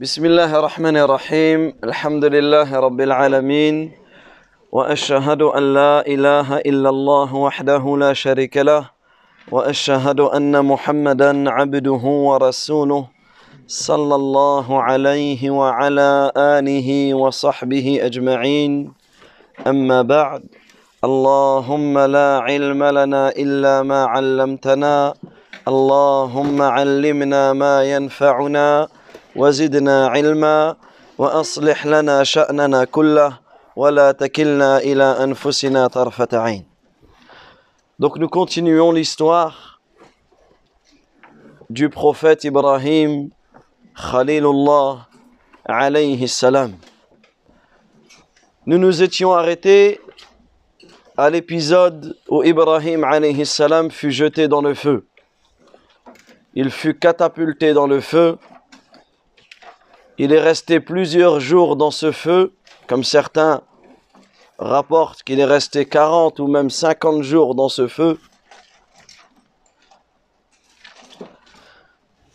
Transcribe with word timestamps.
بسم 0.00 0.24
الله 0.24 0.58
الرحمن 0.58 0.96
الرحيم 0.96 1.72
الحمد 1.84 2.24
لله 2.24 2.80
رب 2.80 3.00
العالمين 3.00 3.92
واشهد 4.72 5.42
ان 5.42 5.74
لا 5.74 6.06
اله 6.06 6.56
الا 6.58 6.88
الله 6.88 7.34
وحده 7.34 7.96
لا 7.98 8.12
شريك 8.12 8.56
له 8.56 8.90
واشهد 9.52 10.20
ان 10.20 10.64
محمدا 10.64 11.50
عبده 11.50 12.04
ورسوله 12.28 13.06
صلى 13.66 14.14
الله 14.14 14.82
عليه 14.82 15.50
وعلى 15.50 16.32
اله 16.36 17.14
وصحبه 17.14 17.98
اجمعين 18.02 18.92
اما 19.66 20.02
بعد 20.02 20.42
اللهم 21.04 21.98
لا 21.98 22.40
علم 22.48 22.84
لنا 22.84 23.28
الا 23.36 23.82
ما 23.82 24.04
علمتنا 24.04 25.14
اللهم 25.68 26.62
علمنا 26.62 27.52
ما 27.52 27.84
ينفعنا 27.84 28.88
وزدنا 29.39 30.07
علما 30.07 30.75
واصلح 31.17 31.85
لنا 31.85 32.23
شاننا 32.23 32.83
كله 32.85 33.39
ولا 33.75 34.11
تكلنا 34.11 34.77
الى 34.77 35.03
انفسنا 35.23 35.87
طرفه 35.87 36.27
عين 36.33 36.65
Donc 37.97 38.17
nous 38.17 38.27
continuons 38.27 38.91
l'histoire 38.91 39.79
du 41.69 41.89
prophète 41.89 42.43
Ibrahim 42.43 43.29
Khalilullah 43.95 45.07
alayhi 45.63 46.27
salam. 46.27 46.73
Nous 48.65 48.77
nous 48.77 49.01
étions 49.01 49.31
arrêtés 49.31 50.01
à 51.15 51.29
l'épisode 51.29 52.17
où 52.27 52.43
Ibrahim 52.43 53.05
alayhi 53.05 53.45
salam 53.45 53.89
fut 53.89 54.11
jeté 54.11 54.49
dans 54.49 54.61
le 54.61 54.73
feu. 54.73 55.07
Il 56.53 56.71
fut 56.71 56.97
catapulté 56.99 57.73
dans 57.73 57.87
le 57.87 58.01
feu. 58.01 58.37
il 60.22 60.34
est 60.34 60.38
resté 60.38 60.80
plusieurs 60.80 61.40
jours 61.40 61.76
dans 61.76 61.90
ce 61.90 62.12
feu, 62.12 62.52
comme 62.86 63.04
certains 63.04 63.62
rapportent 64.58 65.22
qu'il 65.22 65.40
est 65.40 65.46
resté 65.46 65.86
40 65.86 66.40
ou 66.40 66.46
même 66.46 66.68
50 66.68 67.22
jours 67.22 67.54
dans 67.54 67.70
ce 67.70 67.88
feu. 67.88 68.18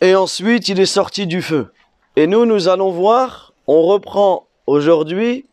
Et 0.00 0.16
ensuite, 0.16 0.66
il 0.66 0.80
est 0.80 0.84
sorti 0.84 1.28
du 1.28 1.40
feu. 1.40 1.72
Et 2.16 2.26
nous, 2.26 2.44
nous 2.44 2.66
allons 2.66 2.90
voir, 2.90 3.52
on 3.68 3.82
reprend 3.82 4.48
aujourd'hui, 4.66 5.48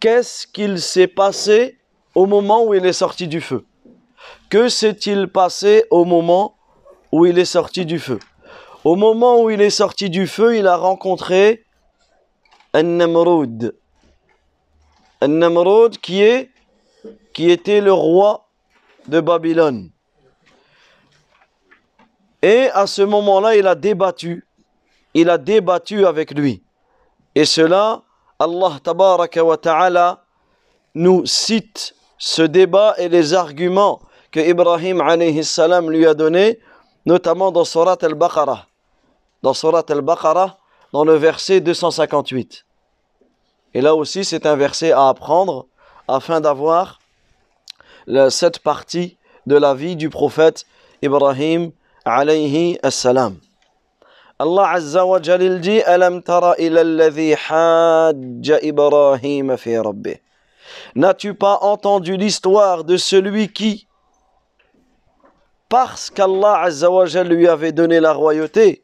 qu'est-ce 0.00 0.48
qu'il 0.48 0.80
s'est 0.80 1.06
passé 1.06 1.78
au 2.16 2.26
moment 2.26 2.64
où 2.64 2.74
il 2.74 2.84
est 2.84 2.92
sorti 2.92 3.28
du 3.28 3.40
feu. 3.40 3.64
Que 4.50 4.68
s'est-il 4.68 5.28
passé 5.28 5.84
au 5.90 6.04
moment 6.04 6.56
où 7.12 7.26
il 7.26 7.38
est 7.38 7.44
sorti 7.44 7.86
du 7.86 8.00
feu? 8.00 8.18
Au 8.84 8.96
moment 8.96 9.40
où 9.40 9.50
il 9.50 9.60
est 9.60 9.70
sorti 9.70 10.10
du 10.10 10.26
feu, 10.26 10.56
il 10.56 10.66
a 10.66 10.76
rencontré 10.76 11.64
un 12.74 12.82
Namrud. 12.82 13.76
Un 15.20 15.28
Namrud 15.28 15.98
qui, 15.98 16.22
était 17.38 17.80
le 17.80 17.92
roi 17.92 18.48
de 19.06 19.20
Babylone. 19.20 19.90
Et 22.42 22.68
à 22.74 22.88
ce 22.88 23.02
moment-là, 23.02 23.54
il 23.54 23.68
a 23.68 23.76
débattu. 23.76 24.44
Il 25.14 25.30
a 25.30 25.38
débattu 25.38 26.04
avec 26.04 26.32
lui. 26.32 26.64
Et 27.36 27.44
cela, 27.44 28.02
Allah 28.40 28.80
tabaraka 28.82 29.44
wa 29.44 29.56
ta'ala 29.56 30.24
nous 30.96 31.24
cite 31.24 31.94
ce 32.18 32.42
débat 32.42 32.94
et 32.98 33.08
les 33.08 33.32
arguments 33.32 34.00
que 34.32 34.40
Ibrahim 34.40 35.00
alayhi 35.00 35.44
salam 35.44 35.88
lui 35.88 36.04
a 36.04 36.14
donnés, 36.14 36.58
notamment 37.06 37.52
dans 37.52 37.64
Surat 37.64 37.98
al-Baqarah. 38.02 38.66
Dans 39.42 39.54
Surat 39.54 39.84
al-Baqarah, 39.88 40.58
dans 40.92 41.04
le 41.04 41.14
verset 41.14 41.60
258. 41.60 42.64
Et 43.74 43.80
là 43.80 43.94
aussi, 43.94 44.24
c'est 44.24 44.46
un 44.46 44.56
verset 44.56 44.92
à 44.92 45.08
apprendre 45.08 45.66
afin 46.06 46.40
d'avoir 46.40 46.98
cette 48.28 48.58
partie 48.58 49.16
de 49.46 49.56
la 49.56 49.74
vie 49.74 49.96
du 49.96 50.10
prophète 50.10 50.66
Ibrahim 51.02 51.72
alayhi 52.04 52.78
salam. 52.90 53.38
Allah 54.38 54.70
Azza 54.70 55.06
wa 55.06 55.20
dit 55.20 55.82
Alam 55.82 56.22
tara 56.22 56.54
hajja 56.58 58.58
Ibrahim. 58.62 59.56
N'as-tu 60.94 61.34
pas 61.34 61.58
entendu 61.62 62.16
l'histoire 62.16 62.84
de 62.84 62.96
celui 62.96 63.52
qui, 63.52 63.86
parce 65.68 66.10
qu'Allah 66.10 66.62
Azza 66.62 66.90
wa 66.90 67.06
lui 67.24 67.46
avait 67.46 67.72
donné 67.72 68.00
la 68.00 68.12
royauté, 68.12 68.81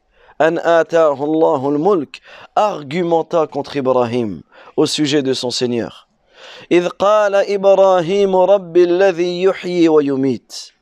mulk, 1.78 2.20
argumenta 2.56 3.46
contre 3.46 3.76
Ibrahim 3.76 4.42
au 4.76 4.86
sujet 4.86 5.22
de 5.22 5.32
son 5.32 5.50
Seigneur. 5.50 6.08
إذ 6.70 6.88
قال 6.88 7.34
إبراهيم 7.34 8.36
رب 8.36 8.76
الذي 8.76 9.42
يحيي 9.42 9.88
ويميت 9.88 10.72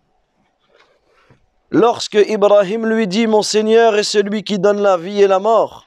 Lorsque 1.71 2.19
Ibrahim 2.29 2.85
lui 2.87 3.07
dit 3.07 3.27
Mon 3.27 3.43
Seigneur 3.43 3.97
est 3.97 4.03
celui 4.03 4.43
qui 4.45 4.59
donne 4.59 4.83
la 4.83 4.99
vie 4.99 5.23
et 5.23 5.27
la 5.27 5.39
mort, 5.39 5.87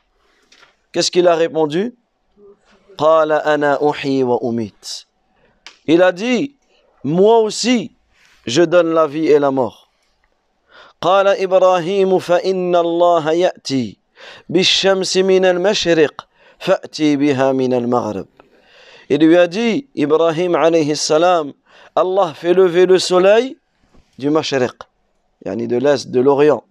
qu'est-ce 0.91 1.11
qu'il 1.11 1.27
a 1.27 1.35
répondu 1.35 1.95
قال 2.97 3.31
أنا 3.31 3.89
أحيي 3.89 4.23
وأميت 4.23 5.05
Il 5.87 6.01
a 6.01 6.11
dit 6.11 6.57
Moi 7.03 7.37
aussi, 7.39 7.95
je 8.47 8.63
donne 8.63 8.93
la 8.93 9.05
vie 9.05 9.27
et 9.27 9.37
la 9.37 9.51
mort. 9.51 9.78
قال 11.00 11.26
إبراهيم 11.28 12.18
فإن 12.18 12.76
الله 12.76 13.32
يأتي 13.32 13.96
بالشمس 14.48 15.16
من 15.16 15.44
المشرق 15.44 16.26
فأتي 16.58 17.16
بها 17.16 17.52
من 17.52 17.74
المغرب 17.74 18.26
Il 19.12 19.18
lui 19.26 19.36
a 19.36 19.48
dit, 19.48 19.88
Ibrahim 19.96 20.54
alayhi 20.54 20.94
salam, 20.94 21.52
Allah 21.96 22.32
fait 22.32 22.54
lever 22.54 22.86
le 22.86 23.00
soleil 23.00 23.56
du 24.20 24.30
mashriq, 24.30 24.70
yani 25.44 25.66
de 25.66 25.78
l'est, 25.78 26.08
de 26.12 26.20
l'orient. 26.20 26.62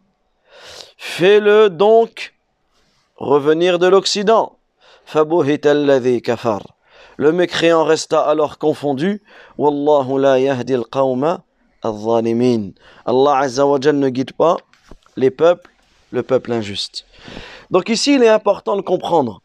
Fais-le 0.95 1.69
donc 1.69 2.33
revenir 3.17 3.77
de 3.77 3.87
l'occident. 3.87 4.55
Le 7.17 7.31
mécréant 7.33 7.83
resta 7.83 8.21
alors 8.21 8.57
confondu. 8.57 9.21
Wallahu 9.57 10.19
la 10.19 10.39
yahdi 10.39 10.75
al-qawma. 10.75 11.43
Allah 11.83 13.37
Azza 13.37 13.65
wa 13.65 13.77
Jal 13.79 13.95
ne 13.95 14.09
guide 14.09 14.33
pas 14.33 14.57
les 15.15 15.31
peuples, 15.31 15.69
le 16.11 16.23
peuple 16.23 16.51
injuste. 16.51 17.05
Donc 17.71 17.89
ici, 17.89 18.15
il 18.15 18.23
est 18.23 18.29
important 18.29 18.75
de 18.75 18.81
comprendre. 18.81 19.41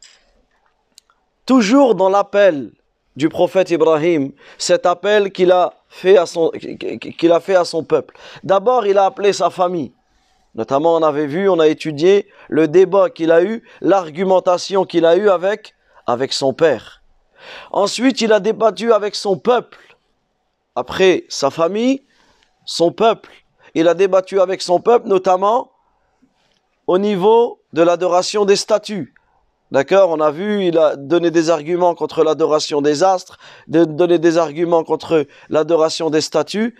Toujours 1.46 1.94
dans 1.94 2.08
l'appel 2.08 2.72
du 3.16 3.28
prophète 3.28 3.70
Ibrahim, 3.70 4.32
cet 4.58 4.86
appel 4.86 5.30
qu'il 5.30 5.52
a 5.52 5.74
fait 5.88 6.16
à 6.16 6.26
son, 6.26 6.50
qu'il 6.50 7.32
a 7.32 7.40
fait 7.40 7.54
à 7.54 7.64
son 7.64 7.84
peuple. 7.84 8.16
D'abord, 8.42 8.86
il 8.86 8.98
a 8.98 9.06
appelé 9.06 9.32
sa 9.32 9.50
famille. 9.50 9.92
Notamment, 10.54 10.94
on 10.94 11.02
avait 11.02 11.26
vu, 11.26 11.48
on 11.48 11.60
a 11.60 11.68
étudié 11.68 12.28
le 12.48 12.68
débat 12.68 13.10
qu'il 13.10 13.30
a 13.30 13.42
eu, 13.42 13.62
l'argumentation 13.80 14.84
qu'il 14.84 15.04
a 15.04 15.16
eu 15.16 15.28
avec, 15.28 15.74
avec 16.06 16.32
son 16.32 16.52
père. 16.52 17.02
Ensuite, 17.72 18.20
il 18.20 18.32
a 18.32 18.40
débattu 18.40 18.92
avec 18.92 19.14
son 19.14 19.36
peuple. 19.36 19.78
Après 20.76 21.24
sa 21.28 21.50
famille, 21.50 22.02
son 22.64 22.92
peuple. 22.92 23.30
Il 23.74 23.88
a 23.88 23.94
débattu 23.94 24.40
avec 24.40 24.62
son 24.62 24.80
peuple, 24.80 25.08
notamment 25.08 25.70
au 26.86 26.98
niveau 26.98 27.60
de 27.72 27.82
l'adoration 27.82 28.44
des 28.44 28.56
statues. 28.56 29.14
D'accord 29.70 30.10
On 30.10 30.20
a 30.20 30.30
vu, 30.30 30.66
il 30.66 30.78
a 30.78 30.94
donné 30.94 31.30
des 31.30 31.50
arguments 31.50 31.94
contre 31.94 32.22
l'adoration 32.22 32.80
des 32.80 33.02
astres, 33.02 33.38
de 33.66 33.84
donné 33.84 34.18
des 34.18 34.38
arguments 34.38 34.84
contre 34.84 35.26
l'adoration 35.48 36.10
des 36.10 36.20
statues. 36.20 36.76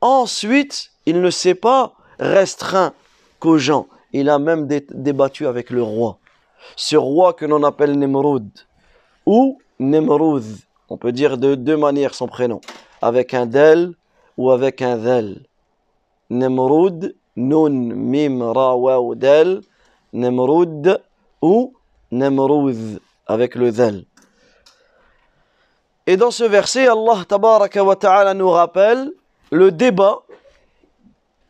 Ensuite, 0.00 0.90
il 1.06 1.20
ne 1.20 1.30
s'est 1.30 1.54
pas 1.54 1.92
restreint 2.18 2.94
qu'aux 3.40 3.58
gens. 3.58 3.88
Il 4.12 4.30
a 4.30 4.38
même 4.38 4.66
dé 4.66 4.86
débattu 4.90 5.46
avec 5.46 5.70
le 5.70 5.82
roi. 5.82 6.18
Ce 6.76 6.96
roi 6.96 7.32
que 7.32 7.44
l'on 7.44 7.62
appelle 7.62 7.98
Nemrod. 7.98 8.48
Ou 9.26 9.58
Nemrod. 9.78 10.44
On 10.88 10.96
peut 10.96 11.12
dire 11.12 11.36
de 11.36 11.54
deux 11.54 11.76
manières 11.76 12.14
son 12.14 12.26
prénom. 12.26 12.60
Avec 13.02 13.34
un 13.34 13.46
del 13.46 13.94
ou 14.40 14.50
avec 14.50 14.80
un 14.80 14.96
del. 14.96 15.44
Nemrod, 16.30 17.14
nun, 17.36 17.74
mim, 17.94 18.40
ra, 18.40 18.74
wa, 18.74 19.14
del. 19.14 19.60
Nemrod 20.14 20.98
ou 21.42 21.74
Nemrud 22.10 23.00
avec 23.26 23.54
le 23.54 23.70
zel. 23.70 24.06
Et 26.06 26.16
dans 26.16 26.30
ce 26.30 26.44
verset, 26.44 26.86
Allah 26.86 27.22
tabaraka 27.28 27.84
wa 27.84 27.96
ta'ala 27.96 28.32
nous 28.32 28.48
rappelle 28.48 29.12
le 29.50 29.70
débat 29.70 30.22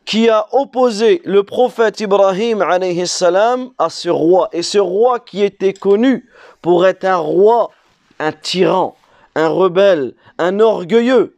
qui 0.04 0.28
a 0.28 0.48
opposé 0.50 1.22
le 1.24 1.44
prophète 1.44 2.00
Ibrahim 2.00 2.60
alayhi 2.60 3.06
salam 3.06 3.70
à 3.78 3.88
ce 3.88 4.08
roi. 4.08 4.48
Et 4.52 4.62
ce 4.62 4.78
roi 4.78 5.20
qui 5.20 5.44
était 5.44 5.74
connu 5.74 6.28
pour 6.60 6.84
être 6.88 7.04
un 7.04 7.18
roi, 7.18 7.70
un 8.18 8.32
tyran, 8.32 8.96
un 9.36 9.48
rebelle, 9.48 10.14
un 10.38 10.58
orgueilleux. 10.58 11.36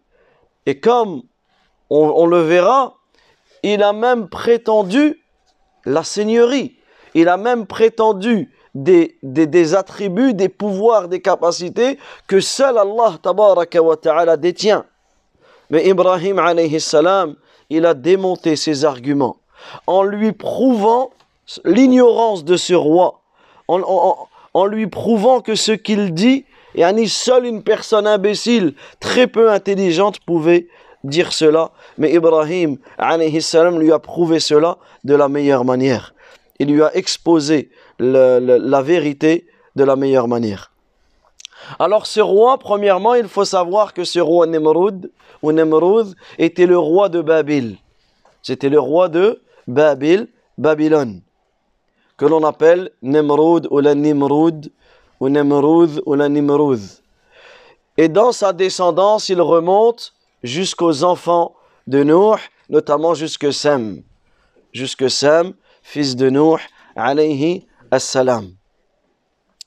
Et 0.65 0.81
comme 0.81 1.23
on, 2.01 2.27
le 2.27 2.41
verra, 2.41 2.95
il 3.63 3.83
a 3.83 3.93
même 3.93 4.29
prétendu 4.29 5.23
la 5.85 6.03
seigneurie. 6.03 6.77
Il 7.15 7.29
a 7.29 7.37
même 7.37 7.67
prétendu 7.67 8.51
des, 8.75 9.19
des, 9.23 9.47
des, 9.47 9.75
attributs, 9.75 10.33
des 10.33 10.49
pouvoirs, 10.49 11.09
des 11.09 11.21
capacités 11.21 11.99
que 12.27 12.41
seul 12.41 12.79
Allah 12.79 13.19
wa 13.83 13.97
ta'ala 13.97 14.37
détient. 14.37 14.87
Mais 15.71 15.87
Ibrahim 15.87 16.39
alayhi 16.39 16.81
salam, 16.81 17.37
il 17.69 17.85
a 17.85 17.95
démonté 17.95 18.57
ses 18.57 18.85
arguments 18.85 19.37
en 19.87 20.03
lui 20.03 20.33
prouvant 20.33 21.11
l'ignorance 21.65 22.45
de 22.45 22.57
ce 22.57 22.75
roi, 22.75 23.21
en, 23.69 24.67
lui 24.67 24.87
prouvant 24.87 25.41
que 25.41 25.55
ce 25.55 25.73
qu'il 25.73 26.15
dit, 26.15 26.45
yani 26.75 27.09
seule 27.09 27.47
une 27.47 27.63
personne 27.63 28.07
imbécile, 28.07 28.75
très 29.01 29.27
peu 29.27 29.51
intelligente 29.51 30.21
pouvait 30.21 30.69
dire 31.05 31.33
cela. 31.33 31.71
Mais 31.99 32.13
Ibrahim 32.13 32.79
salam 33.41 33.81
lui 33.81 33.93
a 33.93 33.99
prouvé 33.99 34.41
cela 34.41 34.79
de 35.05 35.15
la 35.15 35.29
meilleure 35.29 35.65
manière. 35.65 36.15
Il 36.59 36.73
lui 36.73 36.83
a 36.83 36.95
exposé 36.97 37.71
la 37.99 38.83
vérité 38.83 39.47
de 39.77 39.85
la 39.85 39.97
meilleure 39.97 40.29
manière. 40.29 40.73
Alors 41.79 42.07
ce 42.07 42.21
roi, 42.21 42.59
premièrement, 42.59 43.15
il 43.15 43.29
faut 43.29 43.45
savoir 43.45 43.95
que 43.95 44.05
ce 44.05 44.19
roi 44.19 44.47
Nemrod, 44.47 45.11
ou 45.43 45.53
Nemrod, 45.53 46.15
était 46.39 46.67
le 46.67 46.79
roi 46.79 47.09
de 47.09 47.21
Babel. 47.21 47.77
C'était 48.43 48.69
le 48.69 48.81
roi 48.81 49.09
de 49.09 49.41
Babel, 49.67 50.29
Babylone, 50.59 51.23
que 52.17 52.25
l'on 52.27 52.45
appelle 52.45 52.91
Nemrod 53.03 53.69
ou 53.71 53.79
la 53.79 53.95
Nimrod, 53.95 54.71
ou 55.21 55.29
Nemrod 55.29 56.03
ou 56.05 56.15
la 56.15 56.29
Nimrod. 56.29 56.81
Et 57.97 58.09
dans 58.09 58.33
sa 58.33 58.53
descendance, 58.53 59.29
il 59.29 59.41
remonte 59.41 60.15
jusqu'aux 60.43 61.05
enfants 61.05 61.55
de 61.87 62.03
Nuh, 62.05 62.41
notamment 62.69 63.15
jusque 63.15 63.53
Sem. 63.53 64.03
Jusque 64.73 65.11
Sem, 65.11 65.55
fils 65.83 66.17
de 66.17 66.31
Nuh, 66.31 66.61
alayhi 66.97 67.67
assalam. 67.91 68.53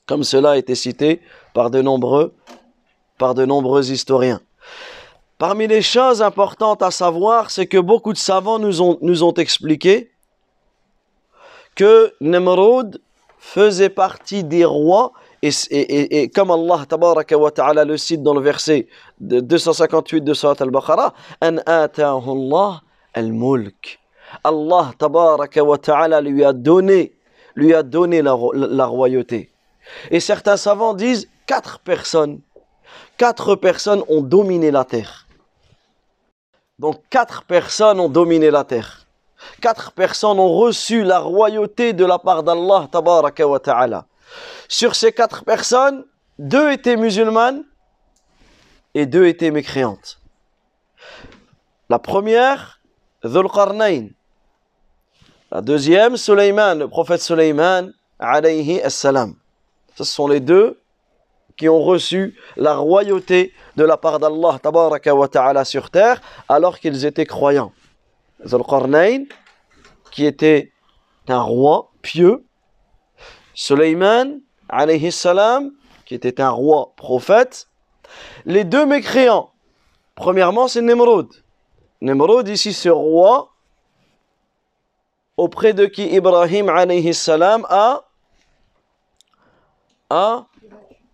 Comme 0.06 0.24
cela 0.24 0.52
a 0.52 0.56
été 0.56 0.74
cité 0.74 1.20
par 1.54 1.70
de 1.70 1.82
nombreux, 1.82 2.34
par 3.18 3.34
de 3.34 3.44
nombreux 3.44 3.90
historiens. 3.90 4.40
Parmi 5.38 5.66
les 5.66 5.82
choses 5.82 6.22
importantes 6.22 6.82
à 6.82 6.90
savoir, 6.90 7.50
c'est 7.50 7.66
que 7.66 7.78
beaucoup 7.78 8.12
de 8.12 8.18
savants 8.18 8.58
nous 8.58 8.80
ont, 8.80 8.98
nous 9.02 9.22
ont 9.22 9.34
expliqué 9.34 10.10
que 11.74 12.14
Nemrod 12.20 13.00
faisait 13.38 13.90
partie 13.90 14.44
des 14.44 14.64
rois 14.64 15.12
et, 15.42 16.30
comme 16.34 16.50
Allah 16.50 16.84
tabaraka 16.88 17.36
ta'ala 17.54 17.84
le 17.84 17.96
cite 17.96 18.22
dans 18.22 18.34
le 18.34 18.40
verset 18.40 18.86
258 19.20 20.22
de 20.22 20.34
Surat 20.34 20.56
al-Baqarah, 20.60 21.12
an 21.42 21.56
Allah 21.66 22.82
al-mulk. 23.14 23.98
Allah 24.42 24.92
tabaraka 24.98 25.62
ta'ala 25.78 26.20
lui 26.20 26.44
a 26.44 26.52
donné, 26.52 27.12
lui 27.54 27.74
a 27.74 27.82
donné 27.82 28.22
la, 28.22 28.32
royauté. 28.32 29.50
Et 30.10 30.20
certains 30.20 30.56
savants 30.56 30.94
disent 30.94 31.28
quatre 31.46 31.78
personnes, 31.80 32.40
quatre 33.16 33.54
personnes 33.54 34.02
ont 34.08 34.22
dominé 34.22 34.70
la 34.70 34.84
terre. 34.84 35.26
Donc 36.78 37.00
quatre 37.08 37.44
personnes 37.44 38.00
ont 38.00 38.08
dominé 38.08 38.50
la 38.50 38.64
terre. 38.64 39.06
Quatre 39.60 39.92
personnes 39.92 40.38
ont 40.40 40.56
reçu 40.56 41.04
la 41.04 41.20
royauté 41.20 41.92
de 41.92 42.04
la 42.04 42.18
part 42.18 42.42
d'Allah 42.42 42.88
tabaraka 42.90 43.44
ta'ala. 43.62 44.06
Sur 44.68 44.94
ces 44.94 45.12
quatre 45.12 45.44
personnes, 45.44 46.04
deux 46.38 46.70
étaient 46.70 46.96
musulmanes 46.96 47.64
et 48.94 49.06
deux 49.06 49.26
étaient 49.26 49.50
mécréantes. 49.50 50.20
La 51.88 51.98
première, 51.98 52.80
Dhul 53.22 53.48
Qarnayn. 53.48 54.08
La 55.50 55.60
deuxième, 55.60 56.16
Sulayman, 56.16 56.78
le 56.78 56.88
prophète 56.88 57.22
Sulayman, 57.22 57.92
alayhi 58.18 58.80
assalam. 58.82 59.36
Ce 59.96 60.04
sont 60.04 60.26
les 60.26 60.40
deux 60.40 60.80
qui 61.56 61.68
ont 61.68 61.82
reçu 61.82 62.36
la 62.56 62.76
royauté 62.76 63.52
de 63.76 63.84
la 63.84 63.96
part 63.96 64.18
d'Allah 64.18 64.58
tabaraka 64.62 65.64
sur 65.64 65.90
terre 65.90 66.20
alors 66.48 66.78
qu'ils 66.78 67.04
étaient 67.04 67.26
croyants. 67.26 67.72
Zulqarnayn, 68.44 69.24
qui 70.10 70.26
était 70.26 70.72
un 71.28 71.40
roi 71.40 71.92
pieux, 72.02 72.45
Sulayman, 73.56 74.42
alayhi 74.68 75.10
salam, 75.10 75.72
qui 76.04 76.14
était 76.14 76.42
un 76.42 76.50
roi 76.50 76.92
prophète, 76.94 77.68
les 78.44 78.64
deux 78.64 78.84
mécréants. 78.84 79.50
Premièrement, 80.14 80.68
c'est 80.68 80.82
Nemrod. 80.82 81.28
Nemrod, 82.02 82.46
ici, 82.48 82.74
ce 82.74 82.90
roi 82.90 83.54
auprès 85.38 85.72
de 85.72 85.86
qui 85.86 86.14
Ibrahim 86.14 86.68
alayhi 86.68 87.14
salam 87.14 87.66
a, 87.70 88.04
a 90.10 90.46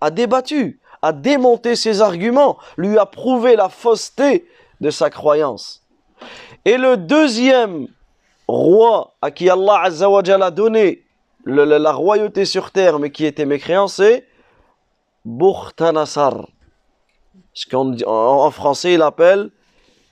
a 0.00 0.10
débattu, 0.10 0.80
a 1.00 1.12
démonté 1.12 1.76
ses 1.76 2.00
arguments, 2.00 2.58
lui 2.76 2.98
a 2.98 3.06
prouvé 3.06 3.54
la 3.54 3.68
fausseté 3.68 4.48
de 4.80 4.90
sa 4.90 5.10
croyance. 5.10 5.86
Et 6.64 6.76
le 6.76 6.96
deuxième 6.96 7.86
roi 8.48 9.14
à 9.22 9.30
qui 9.30 9.48
Allah 9.48 9.84
a 9.84 10.50
donné 10.50 11.04
la 11.44 11.92
royauté 11.92 12.44
sur 12.44 12.70
terre, 12.70 12.98
mais 12.98 13.10
qui 13.10 13.24
était 13.24 13.46
mécréant, 13.46 13.88
c'est 13.88 14.26
Bukhtanasar. 15.24 16.48
Ce 17.54 17.66
qu'en 17.66 17.94
en, 18.06 18.50
français, 18.50 18.94
il 18.94 19.02
appelle 19.02 19.50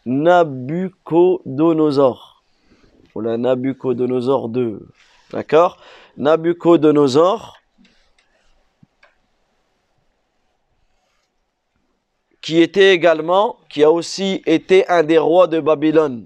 Nabucodonosor. 0.06 2.44
Ou 3.14 3.22
Nabucodonosor 3.22 4.48
2. 4.48 4.88
D'accord? 5.32 5.76
Nabucodonosor 6.16 7.60
qui 12.42 12.60
était 12.60 12.94
également, 12.94 13.56
qui 13.68 13.84
a 13.84 13.90
aussi 13.90 14.42
été 14.46 14.88
un 14.88 15.02
des 15.02 15.18
rois 15.18 15.46
de 15.46 15.60
Babylone. 15.60 16.24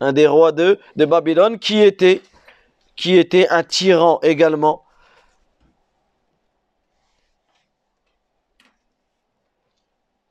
Un 0.00 0.12
des 0.12 0.26
rois 0.26 0.52
de 0.52 0.78
Babylone 0.96 1.58
qui 1.58 1.80
était, 1.80 2.22
qui 3.02 3.18
était 3.18 3.48
un 3.48 3.64
tyran 3.64 4.20
également. 4.22 4.84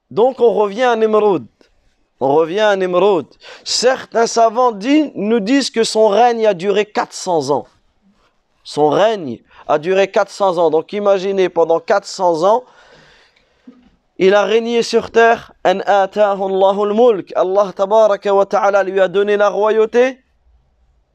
Donc 0.10 0.40
on 0.40 0.54
revient 0.54 0.84
à 0.84 0.96
Nemrod. 0.96 1.46
On 2.22 2.34
revient 2.34 2.62
à 2.62 2.78
Nemrod. 2.78 3.26
Certains 3.66 4.26
savants 4.26 4.72
nous 5.16 5.42
disent 5.42 5.70
que 5.70 5.84
son 5.84 6.08
règne 6.08 6.48
a 6.48 6.54
duré 6.54 6.86
400 6.86 7.50
ans. 7.50 7.68
Son 8.64 8.88
règne 8.88 9.42
a 9.68 9.78
duré 9.78 10.10
400 10.10 10.58
ans. 10.58 10.70
Donc 10.70 10.94
imaginez, 10.94 11.50
pendant 11.50 11.82
400 11.82 12.50
ans, 12.50 12.64
il 14.18 14.34
a 14.34 14.44
régné 14.44 14.82
sur 14.82 15.12
terre. 15.12 15.52
Allah 15.66 16.08
lui 18.86 19.02
a 19.02 19.10
donné 19.10 19.36
la 19.36 19.50
royauté. 19.50 20.20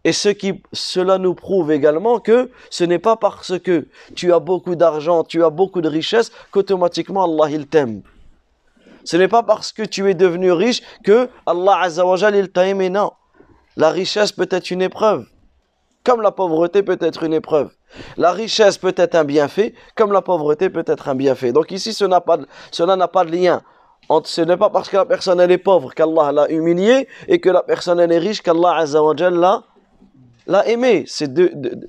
Et 0.06 0.12
cela 0.12 1.18
nous 1.18 1.34
prouve 1.34 1.72
également 1.72 2.20
que 2.20 2.48
ce 2.70 2.84
n'est 2.84 3.00
pas 3.00 3.16
parce 3.16 3.58
que 3.58 3.88
tu 4.14 4.32
as 4.32 4.38
beaucoup 4.38 4.76
d'argent, 4.76 5.25
tu 5.25 5.42
as 5.42 5.50
beaucoup 5.50 5.80
de 5.80 5.88
richesse, 5.88 6.30
qu'automatiquement 6.52 7.25
Allah 7.25 7.50
il 7.50 7.66
t'aime. 7.66 8.02
Ce 9.02 9.16
n'est 9.16 9.26
pas 9.26 9.42
parce 9.42 9.72
que 9.72 9.82
tu 9.82 10.08
es 10.08 10.14
devenu 10.14 10.52
riche 10.52 10.80
que 11.02 11.28
Allah 11.44 11.80
Azzawajal 11.80 12.36
il 12.36 12.52
t'a 12.52 12.68
aimé, 12.68 12.88
non. 12.88 13.10
La 13.76 13.90
richesse 13.90 14.30
peut 14.30 14.46
être 14.48 14.70
une 14.70 14.80
épreuve, 14.80 15.26
comme 16.04 16.22
la 16.22 16.30
pauvreté 16.30 16.84
peut 16.84 16.98
être 17.00 17.25
une 17.25 17.34
épreuve. 17.34 17.72
La 18.16 18.30
richesse 18.30 18.78
peut 18.78 18.94
être 18.96 19.16
un 19.16 19.25
bienfait, 19.25 19.75
comme 19.96 20.12
la 20.12 20.22
pauvreté 20.22 20.70
peut 20.70 20.84
être 20.86 21.08
un 21.08 21.16
bienfait. 21.16 21.50
Donc 21.50 21.72
ici, 21.72 21.92
cela 21.92 22.20
n'a 22.96 23.08
pas, 23.08 23.25
de 23.25 23.32
lien. 23.32 23.60
Ce 24.22 24.40
n'est 24.40 24.56
pas 24.56 24.70
parce 24.70 24.88
que 24.88 24.98
la 24.98 25.04
personne 25.04 25.40
elle 25.40 25.50
est 25.50 25.58
pauvre 25.58 25.92
qu'Allah 25.94 26.30
l'a 26.30 26.48
humilié 26.48 27.08
et 27.26 27.40
que 27.40 27.50
la 27.50 27.64
personne 27.64 27.98
elle 27.98 28.12
est 28.12 28.18
riche 28.18 28.40
qu'Allah 28.40 28.84
l'a, 28.84 29.64
l'a 30.46 30.66
aimé. 30.68 31.04
C'est 31.06 31.30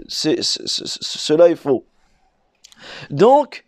cela 0.08 1.50
est 1.50 1.56
faux. 1.56 1.86
Donc, 3.10 3.66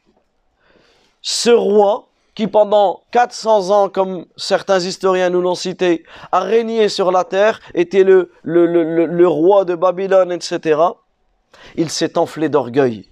ce 1.22 1.50
roi 1.50 2.08
qui 2.36 2.48
pendant 2.48 3.02
400 3.12 3.70
ans, 3.70 3.90
comme 3.90 4.26
certains 4.38 4.80
historiens 4.80 5.30
nous 5.30 5.42
l'ont 5.42 5.56
cité, 5.56 6.06
a 6.32 6.40
régné 6.40 6.88
sur 6.88 7.12
la 7.12 7.24
terre, 7.26 7.60
était 7.74 8.04
le 8.04 9.28
roi 9.28 9.66
de 9.66 9.76
Babylone, 9.76 10.32
etc 10.32 10.78
il 11.76 11.90
s'est 11.90 12.18
enflé 12.18 12.50
d'orgueil. 12.50 13.08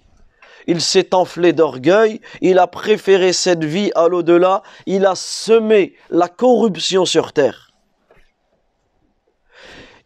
Il 0.66 0.80
s'est 0.80 1.14
enflé 1.14 1.52
d'orgueil, 1.52 2.20
il 2.42 2.58
a 2.58 2.66
préféré 2.66 3.32
cette 3.32 3.64
vie 3.64 3.90
à 3.94 4.06
l'au-delà, 4.08 4.62
il 4.86 5.06
a 5.06 5.14
semé 5.14 5.94
la 6.10 6.28
corruption 6.28 7.06
sur 7.06 7.32
terre. 7.32 7.67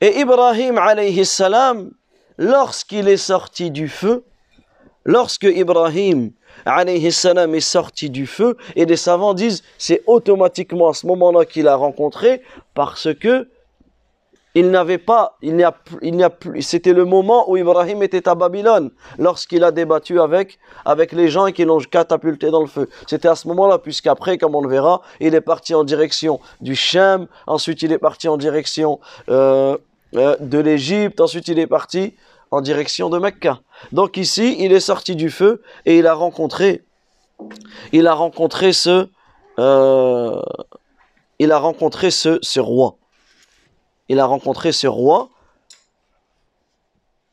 Et 0.03 0.19
Ibrahim 0.19 0.79
alayhi 0.79 1.25
salam, 1.25 1.93
lorsqu'il 2.37 3.07
est 3.07 3.17
sorti 3.17 3.71
du 3.71 3.89
feu, 3.89 4.25
lorsque 5.05 5.45
Ibrahim 5.45 6.33
alayhi 6.65 7.13
salam 7.13 7.55
est 7.55 7.61
sorti 7.61 8.11
du 8.11 8.27
feu, 8.27 8.57
et 8.75 8.85
les 8.85 8.97
savants 8.97 9.33
disent 9.33 9.63
c'est 9.79 10.03
automatiquement 10.09 10.89
à 10.89 10.95
ce 10.95 11.07
moment-là 11.07 11.45
qu'il 11.45 11.69
a 11.69 11.77
rencontré, 11.77 12.43
parce 12.75 13.15
que 13.15 13.49
il 14.57 14.73
n'avait 14.73 14.99
pas, 14.99 15.39
il 15.41 15.55
n'y 15.55 15.63
a, 15.63 15.73
a 16.27 16.31
plus, 16.31 16.63
c'était 16.63 16.93
le 16.93 17.05
moment 17.05 17.49
où 17.49 17.57
Ibrahim 17.57 18.03
était 18.03 18.29
à 18.29 18.35
Babylone, 18.35 18.91
lorsqu'il 19.21 19.63
a 19.63 19.71
débattu 19.71 20.21
avec, 20.21 20.59
avec 20.85 21.13
les 21.13 21.29
gens 21.29 21.47
qui 21.53 21.65
l'ont 21.65 21.79
catapulté 21.79 22.51
dans 22.51 22.61
le 22.61 22.67
feu. 22.67 22.89
C'était 23.07 23.29
à 23.29 23.37
ce 23.37 23.47
moment-là, 23.49 23.79
puisqu'après, 23.79 24.37
comme 24.37 24.57
on 24.57 24.63
le 24.63 24.69
verra, 24.69 25.01
il 25.21 25.37
est 25.37 25.41
parti 25.41 25.77
en 25.77 25.85
direction 25.85 26.41
du 26.61 26.75
Shem, 26.75 27.29
ensuite 27.47 27.83
il 27.83 27.93
est 27.93 27.99
parti 27.99 28.29
en 28.29 28.37
direction 28.37 28.99
euh, 29.31 29.79
euh, 30.15 30.37
de 30.41 30.59
l'Égypte, 30.59 31.21
ensuite 31.21 31.49
il 31.49 31.59
est 31.59 31.67
parti 31.67 32.15
en 32.51 32.61
direction 32.61 33.09
de 33.09 33.19
Mecca. 33.19 33.61
Donc 33.93 34.17
ici, 34.17 34.57
il 34.59 34.73
est 34.73 34.81
sorti 34.81 35.17
du 35.17 35.31
feu 35.31 35.63
et 35.87 35.99
il 35.99 36.07
a 36.07 36.15
rencontré, 36.15 36.85
il 37.93 38.07
a 38.07 38.15
rencontré 38.15 38.73
ce, 38.73 39.09
euh, 39.59 40.43
il 41.39 41.51
a 41.51 41.59
rencontré 41.59 42.11
ce, 42.11 42.61
roi 42.61 42.97
il 44.09 44.21
a 44.21 44.27
rencontré 44.27 44.73
ce 44.73 44.87
roi 44.87 45.31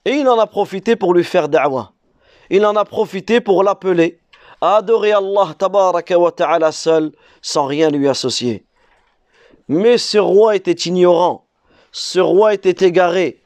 et 0.06 0.12
il 0.12 0.28
en 0.30 0.40
a 0.40 0.48
profité 0.48 0.96
pour 0.96 1.14
lui 1.14 1.24
faire 1.24 1.50
da'wah. 1.50 1.92
Il 2.50 2.66
en 2.66 2.76
a 2.76 2.86
profité 2.86 3.42
pour 3.42 3.64
l'appeler 3.64 4.20
à 4.62 4.78
adorer 4.78 5.12
Allah 5.12 5.54
ta'ala 5.58 6.72
seul 6.72 7.12
sans 7.42 7.66
rien 7.66 7.90
lui 7.90 8.08
associer. 8.08 8.66
Mais 9.68 9.98
ce 9.98 10.18
roi 10.18 10.56
était 10.56 10.72
ignorant, 10.72 11.46
ce 12.00 12.22
roi 12.22 12.54
était 12.54 12.86
égaré 12.88 13.42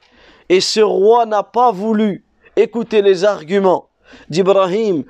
et 0.48 0.62
ce 0.62 0.80
roi 0.80 1.26
n'a 1.26 1.42
pas 1.42 1.72
voulu 1.72 2.24
écouter 2.56 3.02
les 3.02 3.24
arguments 3.24 3.90
d'Ibrahim 4.30 5.04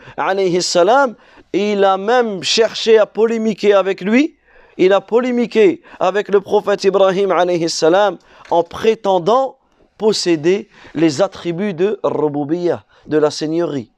il 1.51 1.83
a 1.83 1.97
même 1.97 2.41
cherché 2.41 2.97
à 2.97 3.05
polémiquer 3.05 3.73
avec 3.73 3.99
lui 3.99 4.37
il 4.77 4.93
a 4.93 5.01
polémiqué 5.01 5.81
avec 5.99 6.29
le 6.29 6.39
prophète 6.39 6.85
Ibrahim 6.85 7.31
alayhi 7.31 7.67
en 8.49 8.63
prétendant 8.63 9.57
posséder 9.97 10.69
les 10.95 11.21
attributs 11.21 11.73
de 11.73 11.99
de 13.05 13.17
la 13.17 13.29
seigneurie. 13.29 13.91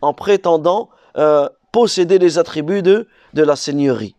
En 0.00 0.14
prétendant 0.14 0.90
euh, 1.18 1.48
posséder 1.72 2.18
les 2.18 2.38
attributs 2.38 2.82
de, 2.82 3.08
de 3.34 3.42
la 3.42 3.56
seigneurie. 3.56 4.14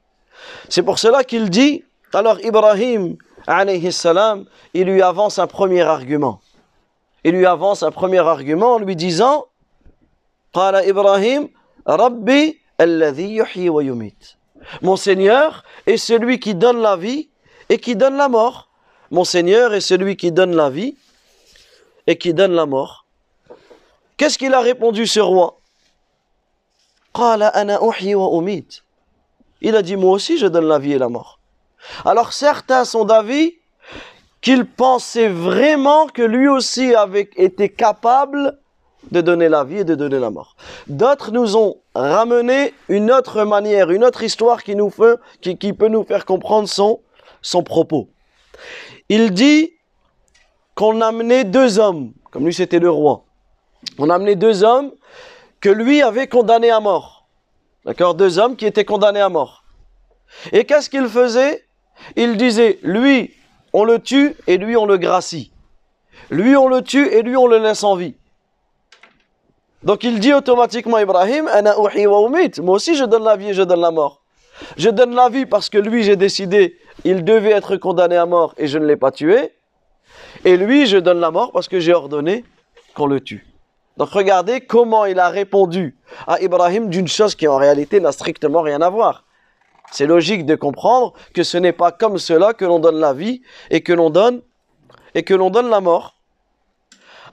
C'est 0.67 0.83
pour 0.83 0.99
cela 0.99 1.23
qu'il 1.23 1.49
dit, 1.49 1.85
alors 2.13 2.39
Ibrahim 2.41 3.15
alayhi 3.47 3.91
salam, 3.91 4.45
il 4.73 4.85
lui 4.85 5.01
avance 5.01 5.39
un 5.39 5.47
premier 5.47 5.81
argument. 5.81 6.41
Il 7.23 7.31
lui 7.31 7.45
avance 7.45 7.83
un 7.83 7.91
premier 7.91 8.19
argument 8.19 8.75
en 8.75 8.79
lui 8.79 8.95
disant 8.95 9.47
Qala 10.53 10.85
Ibrahim, 10.85 11.49
Rabbi 11.85 12.57
alladhi 12.77 13.29
yuhyi 13.39 13.69
wa 13.69 13.83
yumit. 13.83 14.37
Mon 14.81 14.95
Seigneur 14.95 15.63
est 15.85 15.97
celui 15.97 16.39
qui 16.39 16.55
donne 16.55 16.81
la 16.81 16.95
vie 16.95 17.29
et 17.69 17.79
qui 17.79 17.95
donne 17.95 18.17
la 18.17 18.27
mort. 18.27 18.69
Mon 19.11 19.23
Seigneur 19.23 19.73
est 19.73 19.81
celui 19.81 20.17
qui 20.17 20.31
donne 20.31 20.55
la 20.55 20.69
vie 20.69 20.95
et 22.05 22.17
qui 22.17 22.33
donne 22.33 22.53
la 22.53 22.65
mort. 22.65 23.05
Qu'est-ce 24.17 24.37
qu'il 24.37 24.53
a 24.53 24.61
répondu 24.61 25.07
ce 25.07 25.19
roi? 25.19 25.59
Il 29.61 29.75
a 29.75 29.81
dit, 29.81 29.95
moi 29.95 30.11
aussi 30.11 30.37
je 30.37 30.47
donne 30.47 30.67
la 30.67 30.79
vie 30.79 30.93
et 30.93 30.97
la 30.97 31.09
mort. 31.09 31.36
Alors 32.05 32.33
certains 32.33 32.85
sont 32.85 33.05
d'avis 33.05 33.55
qu'il 34.41 34.65
pensait 34.65 35.27
vraiment 35.27 36.07
que 36.07 36.21
lui 36.21 36.47
aussi 36.47 36.95
avait 36.95 37.29
été 37.35 37.69
capable 37.69 38.57
de 39.11 39.21
donner 39.21 39.49
la 39.49 39.63
vie 39.63 39.79
et 39.79 39.83
de 39.83 39.95
donner 39.95 40.19
la 40.19 40.29
mort. 40.29 40.55
D'autres 40.87 41.31
nous 41.31 41.55
ont 41.55 41.77
ramené 41.95 42.73
une 42.89 43.11
autre 43.11 43.43
manière, 43.43 43.91
une 43.91 44.03
autre 44.03 44.23
histoire 44.23 44.63
qui, 44.63 44.75
nous 44.75 44.89
fait, 44.89 45.17
qui, 45.41 45.73
peut 45.73 45.87
nous 45.87 46.03
faire 46.03 46.25
comprendre 46.25 46.67
son, 46.67 47.63
propos. 47.63 48.09
Il 49.09 49.31
dit 49.31 49.73
qu'on 50.75 51.01
a 51.01 51.07
amené 51.07 51.43
deux 51.43 51.79
hommes, 51.79 52.11
comme 52.31 52.45
lui 52.45 52.53
c'était 52.53 52.79
le 52.79 52.89
roi. 52.89 53.23
On 53.97 54.09
a 54.09 54.15
amené 54.15 54.35
deux 54.35 54.63
hommes 54.63 54.91
que 55.61 55.69
lui 55.69 56.01
avait 56.01 56.27
condamnés 56.27 56.71
à 56.71 56.79
mort. 56.79 57.27
D'accord? 57.85 58.15
Deux 58.15 58.37
hommes 58.37 58.55
qui 58.55 58.65
étaient 58.65 58.85
condamnés 58.85 59.21
à 59.21 59.29
mort. 59.29 59.63
Et 60.51 60.65
qu'est-ce 60.65 60.89
qu'il 60.89 61.07
faisait? 61.07 61.66
Il 62.15 62.37
disait, 62.37 62.79
lui, 62.83 63.33
on 63.73 63.83
le 63.83 63.99
tue 63.99 64.35
et 64.47 64.57
lui, 64.57 64.75
on 64.77 64.85
le 64.85 64.97
gracie. 64.97 65.51
Lui, 66.29 66.55
on 66.55 66.67
le 66.67 66.81
tue 66.81 67.07
et 67.07 67.21
lui, 67.21 67.35
on 67.35 67.47
le 67.47 67.57
laisse 67.57 67.83
en 67.83 67.95
vie. 67.95 68.15
Donc 69.83 70.03
il 70.03 70.19
dit 70.19 70.33
automatiquement 70.33 70.97
Ibrahim, 70.97 71.49
moi 72.61 72.75
aussi 72.75 72.95
je 72.95 73.05
donne 73.05 73.23
la 73.23 73.35
vie 73.35 73.49
et 73.49 73.53
je 73.53 73.61
donne 73.61 73.81
la 73.81 73.91
mort. 73.91 74.23
Je 74.75 74.89
donne 74.89 75.13
la 75.13 75.29
vie 75.29 75.45
parce 75.45 75.69
que 75.69 75.77
lui 75.77 76.03
j'ai 76.03 76.15
décidé, 76.15 76.77
il 77.03 77.23
devait 77.23 77.51
être 77.51 77.77
condamné 77.77 78.17
à 78.17 78.25
mort 78.25 78.55
et 78.57 78.67
je 78.67 78.79
ne 78.79 78.85
l'ai 78.85 78.95
pas 78.95 79.11
tué. 79.11 79.53
Et 80.45 80.57
lui 80.57 80.87
je 80.87 80.97
donne 80.97 81.19
la 81.19 81.29
mort 81.29 81.51
parce 81.51 81.67
que 81.67 81.79
j'ai 81.79 81.93
ordonné 81.93 82.43
qu'on 82.95 83.05
le 83.05 83.21
tue. 83.21 83.45
Donc 83.97 84.09
regardez 84.09 84.61
comment 84.61 85.05
il 85.05 85.19
a 85.19 85.29
répondu 85.29 85.95
à 86.25 86.41
Ibrahim 86.41 86.89
d'une 86.89 87.07
chose 87.07 87.35
qui 87.35 87.47
en 87.47 87.57
réalité 87.57 87.99
n'a 87.99 88.11
strictement 88.11 88.61
rien 88.61 88.81
à 88.81 88.89
voir. 88.89 89.25
C'est 89.91 90.05
logique 90.05 90.45
de 90.45 90.55
comprendre 90.55 91.13
que 91.33 91.43
ce 91.43 91.57
n'est 91.57 91.73
pas 91.73 91.91
comme 91.91 92.17
cela 92.17 92.53
que 92.53 92.65
l'on 92.65 92.79
donne 92.79 92.99
la 92.99 93.13
vie 93.13 93.41
et 93.69 93.81
que 93.81 93.93
l'on 93.93 94.09
donne 94.09 94.41
et 95.15 95.23
que 95.23 95.33
l'on 95.33 95.49
donne 95.49 95.69
la 95.69 95.81
mort. 95.81 96.15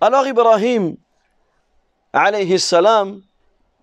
Alors 0.00 0.26
Ibrahim 0.26 0.96
alayhi 2.12 2.56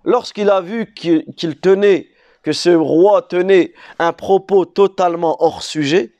lorsqu'il 0.03 0.49
a 0.49 0.61
vu 0.61 0.93
qu'il 0.93 1.59
tenait, 1.59 2.07
que 2.43 2.53
ce 2.53 2.69
roi 2.69 3.21
tenait 3.21 3.73
un 3.99 4.13
propos 4.13 4.65
totalement 4.65 5.43
hors 5.43 5.61
sujet, 5.61 6.13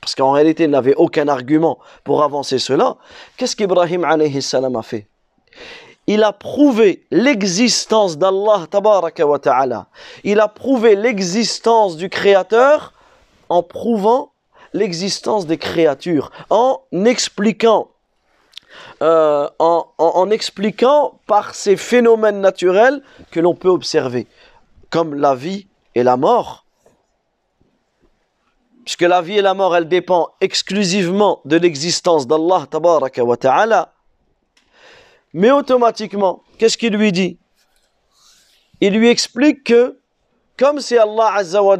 parce 0.00 0.14
qu'en 0.14 0.32
réalité 0.32 0.64
il 0.64 0.70
n'avait 0.70 0.94
aucun 0.94 1.28
argument 1.28 1.78
pour 2.02 2.22
avancer 2.22 2.58
cela, 2.58 2.96
qu'est-ce 3.36 3.54
qu'Ibrahim 3.54 4.04
a 4.04 4.82
fait? 4.82 5.06
Il 6.06 6.22
a 6.22 6.32
prouvé 6.32 7.04
l'existence 7.10 8.16
d'Allah. 8.18 8.66
Il 10.24 10.40
a 10.40 10.48
prouvé 10.48 10.94
l'existence 10.94 11.96
du 11.96 12.08
Créateur 12.08 12.92
en 13.48 13.62
prouvant 13.62 14.32
l'existence 14.72 15.46
des 15.46 15.58
créatures, 15.58 16.30
en 16.50 16.80
expliquant 17.04 17.88
euh, 19.02 19.48
en, 19.58 20.30
expliquant 20.30 21.18
par 21.26 21.54
ces 21.54 21.76
phénomènes 21.76 22.40
naturels 22.40 23.02
que 23.30 23.40
l'on 23.40 23.54
peut 23.54 23.70
observer, 23.70 24.26
comme 24.90 25.14
la 25.14 25.34
vie 25.34 25.66
et 25.94 26.02
la 26.02 26.16
mort. 26.16 26.64
Puisque 28.84 29.02
la 29.02 29.22
vie 29.22 29.38
et 29.38 29.42
la 29.42 29.54
mort, 29.54 29.74
elles 29.76 29.88
dépendent 29.88 30.28
exclusivement 30.40 31.40
de 31.44 31.56
l'existence 31.56 32.26
d'Allah. 32.26 32.66
Mais 35.36 35.50
automatiquement, 35.50 36.42
qu'est-ce 36.56 36.78
qu'il 36.78 36.94
lui 36.96 37.12
dit? 37.12 37.38
Il 38.80 38.94
lui 38.96 39.10
explique 39.10 39.64
que, 39.64 40.00
comme 40.56 40.80
c'est 40.80 40.96
Allah 40.96 41.34
azza 41.34 41.62
wa 41.62 41.76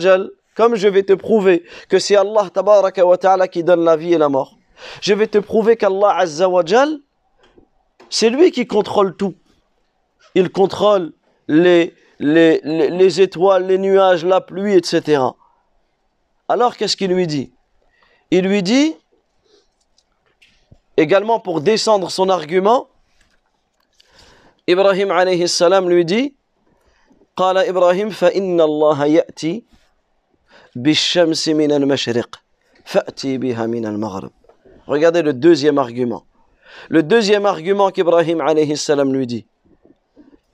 comme 0.55 0.75
je 0.75 0.87
vais 0.89 1.05
te 1.05 1.15
prouver 1.15 1.65
que 1.89 1.99
c'est 1.99 2.17
Allah 2.17 2.51
tabaraka 2.53 3.07
wa 3.07 3.17
ta'ala 3.17 3.49
qui 3.49 3.65
donne 3.65 3.83
la 3.83 3.97
vie 3.97 4.13
et 4.13 4.19
la 4.19 4.29
mort, 4.29 4.59
je 5.01 5.15
vais 5.15 5.27
te 5.27 5.39
prouver 5.39 5.79
qu'Allah 5.79 6.19
Azza 6.19 6.51
wa 6.51 6.63
c'est 8.11 8.29
lui 8.29 8.51
qui 8.51 8.67
contrôle 8.67 9.17
tout. 9.17 9.37
Il 10.35 10.51
contrôle 10.51 11.15
les, 11.49 11.95
étoiles, 12.21 13.67
les 13.67 13.79
nuages, 13.79 14.23
la 14.23 14.43
pluie, 14.43 14.75
etc. 14.75 15.23
Alors 16.47 16.77
qu'est-ce 16.77 16.99
qu'il 16.99 17.11
lui 17.11 17.27
dit? 17.27 17.55
Il 18.31 18.47
lui 18.47 18.63
dit, 18.63 18.95
également 20.99 21.41
pour 21.41 21.63
descendre 21.63 22.11
son 22.11 22.29
argument, 22.29 22.91
Ibrahim 24.69 25.11
alayhi 25.11 25.49
salam 25.49 25.89
lui 25.89 26.05
dit 26.05 26.35
Qala 27.37 27.67
Ibrahim 27.67 28.11
fa 28.11 28.29
Allah 28.29 29.07
al-mashriq 30.75 32.27
fa'ti 32.85 33.39
bihamin 33.39 33.85
al-maghrib. 33.85 34.31
Regardez 34.87 35.23
le 35.23 35.33
deuxième 35.33 35.79
argument. 35.79 36.25
Le 36.89 37.03
deuxième 37.03 37.47
argument 37.47 37.91
qu'Ibrahim 37.91 38.41
alayhi 38.41 38.77
salam 38.77 39.13
lui 39.13 39.27
dit. 39.27 39.47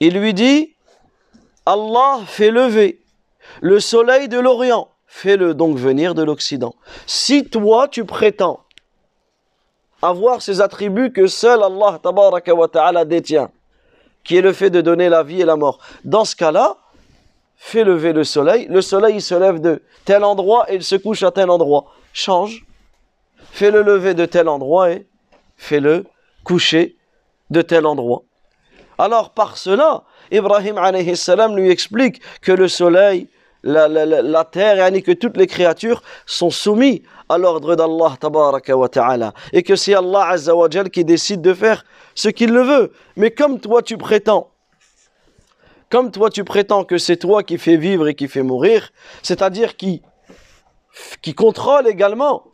Il 0.01 0.19
lui 0.19 0.35
dit 0.35 0.75
Allah 1.65 2.21
fait 2.27 2.51
lever 2.51 3.01
le 3.61 3.81
soleil 3.81 4.29
de 4.29 4.39
l'Orient, 4.39 4.89
fais-le 5.07 5.55
donc 5.55 5.77
venir 5.77 6.15
de 6.15 6.23
l'Occident. 6.23 6.75
Si 7.07 7.45
toi 7.49 7.89
tu 7.89 8.05
prétends 8.05 8.61
avoir 10.03 10.43
ces 10.43 10.61
attributs 10.61 11.13
que 11.13 11.27
seul 11.27 11.63
Allah 11.63 12.01
wa 12.05 13.05
détient, 13.05 13.51
qui 14.25 14.37
est 14.37 14.43
le 14.43 14.53
fait 14.53 14.71
de 14.71 14.81
donner 14.81 15.09
la 15.09 15.23
vie 15.23 15.41
et 15.41 15.45
la 15.45 15.57
mort, 15.57 15.79
dans 16.05 16.25
ce 16.25 16.37
cas-là, 16.37 16.77
fais 17.57 17.85
lever 17.85 18.13
le 18.13 18.25
soleil, 18.25 18.67
le 18.69 18.81
soleil 18.81 19.17
il 19.17 19.23
se 19.23 19.35
lève 19.35 19.61
de 19.61 19.83
tel 20.05 20.25
endroit 20.25 20.71
et 20.71 20.77
il 20.77 20.85
se 20.85 20.97
couche 20.97 21.23
à 21.23 21.31
tel 21.31 21.51
endroit. 21.51 21.87
Change 22.13 22.65
fais-le 23.53 23.83
lever 23.83 24.15
de 24.15 24.27
tel 24.27 24.49
endroit 24.49 24.91
et 24.91 25.07
fais-le 25.57 26.05
coucher 26.43 26.97
de 27.51 27.63
tel 27.63 27.87
endroit. 27.87 28.23
Alors 28.99 29.31
par 29.31 29.57
cela, 29.59 30.05
Ibrahim 30.31 30.81
lui 31.55 31.71
explique 31.71 32.21
que 32.41 32.53
le 32.53 32.67
soleil 32.67 33.29
la, 33.63 33.87
la, 33.87 34.05
la, 34.07 34.23
la 34.23 34.45
terre, 34.45 34.93
et 34.93 35.03
que 35.03 35.13
toutes 35.13 35.37
les 35.37 35.47
créatures 35.47 36.03
sont 36.27 36.51
soumises 36.51 37.03
à 37.33 37.39
l'ordre 37.39 37.75
d'Allah 37.77 38.17
tabaraka 38.19 38.75
ta'ala. 38.91 39.33
Et 39.53 39.63
que 39.63 39.77
c'est 39.77 39.95
Allah 39.95 40.29
azza 40.29 40.55
wa 40.55 40.69
qui 40.69 41.05
décide 41.05 41.41
de 41.41 41.55
faire 41.55 41.85
ce 42.15 42.29
qu'il 42.29 42.53
le 42.53 42.63
veut. 42.63 42.93
Mais 43.17 43.31
comme 43.31 43.61
toi 43.61 43.83
tu 43.83 43.97
prétends, 43.97 44.51
comme 45.91 46.11
toi 46.11 46.31
tu 46.31 46.45
prétends 46.45 46.85
que 46.85 46.99
c'est 46.99 47.17
toi 47.17 47.43
qui 47.43 47.59
fais 47.59 47.77
vivre 47.77 48.09
et 48.09 48.15
qui 48.15 48.29
fait 48.29 48.43
mourir, 48.43 48.91
c'est-à-dire 49.23 49.77
qui, 49.77 50.03
qui 51.23 51.35
contrôle 51.35 51.87
également 51.87 52.45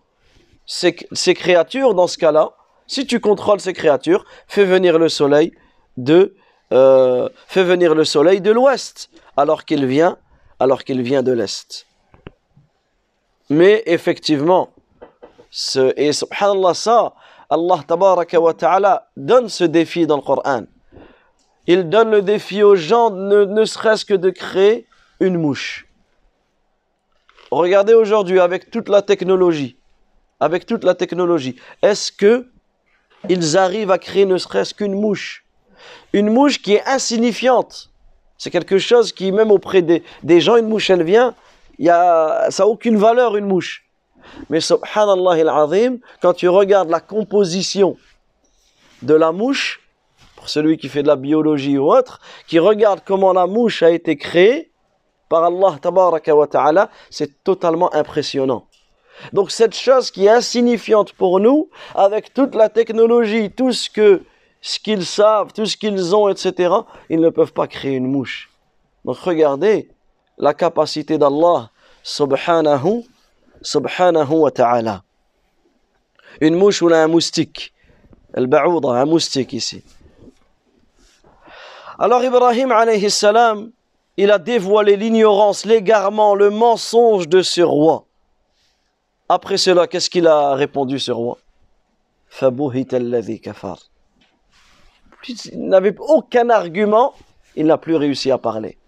ces, 0.66 0.96
ces 1.12 1.34
créatures 1.34 1.94
dans 1.94 2.06
ce 2.06 2.18
cas-là, 2.18 2.52
si 2.86 3.06
tu 3.06 3.20
contrôles 3.20 3.60
ces 3.60 3.72
créatures, 3.72 4.24
fais 4.46 4.64
venir 4.64 4.98
le 4.98 5.08
soleil 5.08 5.52
de, 5.96 6.34
euh, 6.72 7.28
fais 7.46 7.64
venir 7.64 7.94
le 7.94 8.04
soleil 8.04 8.40
de 8.40 8.50
l'ouest, 8.50 9.10
alors 9.36 9.64
qu'il 9.64 9.86
vient, 9.86 10.16
alors 10.58 10.84
qu'il 10.84 11.02
vient 11.02 11.22
de 11.22 11.32
l'est. 11.32 11.87
Mais 13.50 13.82
effectivement, 13.86 14.70
ce, 15.50 15.92
et 15.96 16.12
subhanallah 16.12 16.74
ça, 16.74 17.14
Allah 17.48 17.80
tabaraka 17.86 18.40
wa 18.40 18.52
ta'ala 18.52 19.08
donne 19.16 19.48
ce 19.48 19.64
défi 19.64 20.06
dans 20.06 20.16
le 20.16 20.22
Coran. 20.22 20.64
Il 21.66 21.88
donne 21.88 22.10
le 22.10 22.22
défi 22.22 22.62
aux 22.62 22.76
gens 22.76 23.10
ne, 23.10 23.44
ne 23.44 23.64
serait-ce 23.64 24.04
que 24.04 24.14
de 24.14 24.30
créer 24.30 24.86
une 25.20 25.38
mouche. 25.38 25.86
Regardez 27.50 27.94
aujourd'hui 27.94 28.40
avec 28.40 28.70
toute 28.70 28.88
la 28.88 29.00
technologie, 29.00 29.78
avec 30.40 30.66
toute 30.66 30.84
la 30.84 30.94
technologie, 30.94 31.56
est-ce 31.82 32.12
que 32.12 32.46
ils 33.28 33.56
arrivent 33.56 33.90
à 33.90 33.98
créer 33.98 34.26
ne 34.26 34.36
serait-ce 34.36 34.74
qu'une 34.74 34.94
mouche? 34.94 35.44
Une 36.12 36.30
mouche 36.30 36.60
qui 36.60 36.74
est 36.74 36.86
insignifiante. 36.86 37.90
C'est 38.36 38.50
quelque 38.50 38.78
chose 38.78 39.12
qui, 39.12 39.32
même 39.32 39.50
auprès 39.50 39.82
des, 39.82 40.04
des 40.22 40.40
gens, 40.40 40.56
une 40.56 40.68
mouche, 40.68 40.90
elle 40.90 41.02
vient, 41.02 41.34
y 41.78 41.90
a, 41.90 42.50
ça 42.50 42.64
n'a 42.64 42.68
aucune 42.68 42.96
valeur, 42.96 43.36
une 43.36 43.46
mouche. 43.46 43.84
Mais 44.50 44.60
subhanallah 44.60 45.32
al-azim, 45.32 45.98
quand 46.20 46.34
tu 46.34 46.48
regardes 46.48 46.90
la 46.90 47.00
composition 47.00 47.96
de 49.02 49.14
la 49.14 49.32
mouche, 49.32 49.80
pour 50.36 50.48
celui 50.48 50.76
qui 50.76 50.88
fait 50.88 51.02
de 51.02 51.08
la 51.08 51.16
biologie 51.16 51.78
ou 51.78 51.92
autre, 51.92 52.20
qui 52.46 52.58
regarde 52.58 53.00
comment 53.04 53.32
la 53.32 53.46
mouche 53.46 53.82
a 53.82 53.90
été 53.90 54.16
créée 54.16 54.70
par 55.28 55.44
Allah 55.44 55.78
ta'ala, 56.50 56.90
c'est 57.10 57.42
totalement 57.44 57.92
impressionnant. 57.94 58.66
Donc 59.32 59.50
cette 59.50 59.74
chose 59.74 60.10
qui 60.10 60.26
est 60.26 60.30
insignifiante 60.30 61.12
pour 61.12 61.40
nous, 61.40 61.70
avec 61.94 62.32
toute 62.32 62.54
la 62.54 62.68
technologie, 62.68 63.50
tout 63.50 63.72
ce 63.72 63.90
que 63.90 64.22
ce 64.60 64.78
qu'ils 64.78 65.04
savent, 65.04 65.52
tout 65.52 65.66
ce 65.66 65.76
qu'ils 65.76 66.14
ont, 66.14 66.28
etc., 66.28 66.74
ils 67.08 67.20
ne 67.20 67.30
peuvent 67.30 67.52
pas 67.52 67.66
créer 67.66 67.94
une 67.94 68.10
mouche. 68.10 68.50
Donc 69.04 69.18
regardez 69.18 69.88
la 70.38 70.54
capacité 70.54 71.18
d'Allah 71.18 71.70
subhanahu, 72.02 73.04
subhanahu 73.62 74.30
wa 74.30 74.50
ta'ala. 74.50 75.02
Une 76.40 76.54
mouche 76.54 76.82
ou 76.82 76.88
un 76.88 77.08
moustique. 77.08 77.74
Al-ba'ouda, 78.34 78.90
un 78.90 79.04
moustique 79.04 79.52
ici. 79.52 79.82
Alors 81.98 82.22
Ibrahim 82.22 82.70
alayhi 82.70 83.10
salam, 83.10 83.72
il 84.16 84.30
a 84.30 84.38
dévoilé 84.38 84.96
l'ignorance, 84.96 85.64
l'égarement, 85.64 86.34
le 86.34 86.50
mensonge 86.50 87.28
de 87.28 87.42
ce 87.42 87.60
roi. 87.60 88.04
Après 89.28 89.56
cela, 89.56 89.86
qu'est-ce 89.86 90.08
qu'il 90.08 90.26
a 90.26 90.54
répondu 90.54 90.98
ce 90.98 91.12
roi? 91.12 91.38
Il 95.44 95.68
n'avait 95.68 95.96
aucun 95.98 96.50
argument, 96.50 97.14
il 97.56 97.66
n'a 97.66 97.78
plus 97.78 97.96
réussi 97.96 98.30
à 98.30 98.38
parler. 98.38 98.78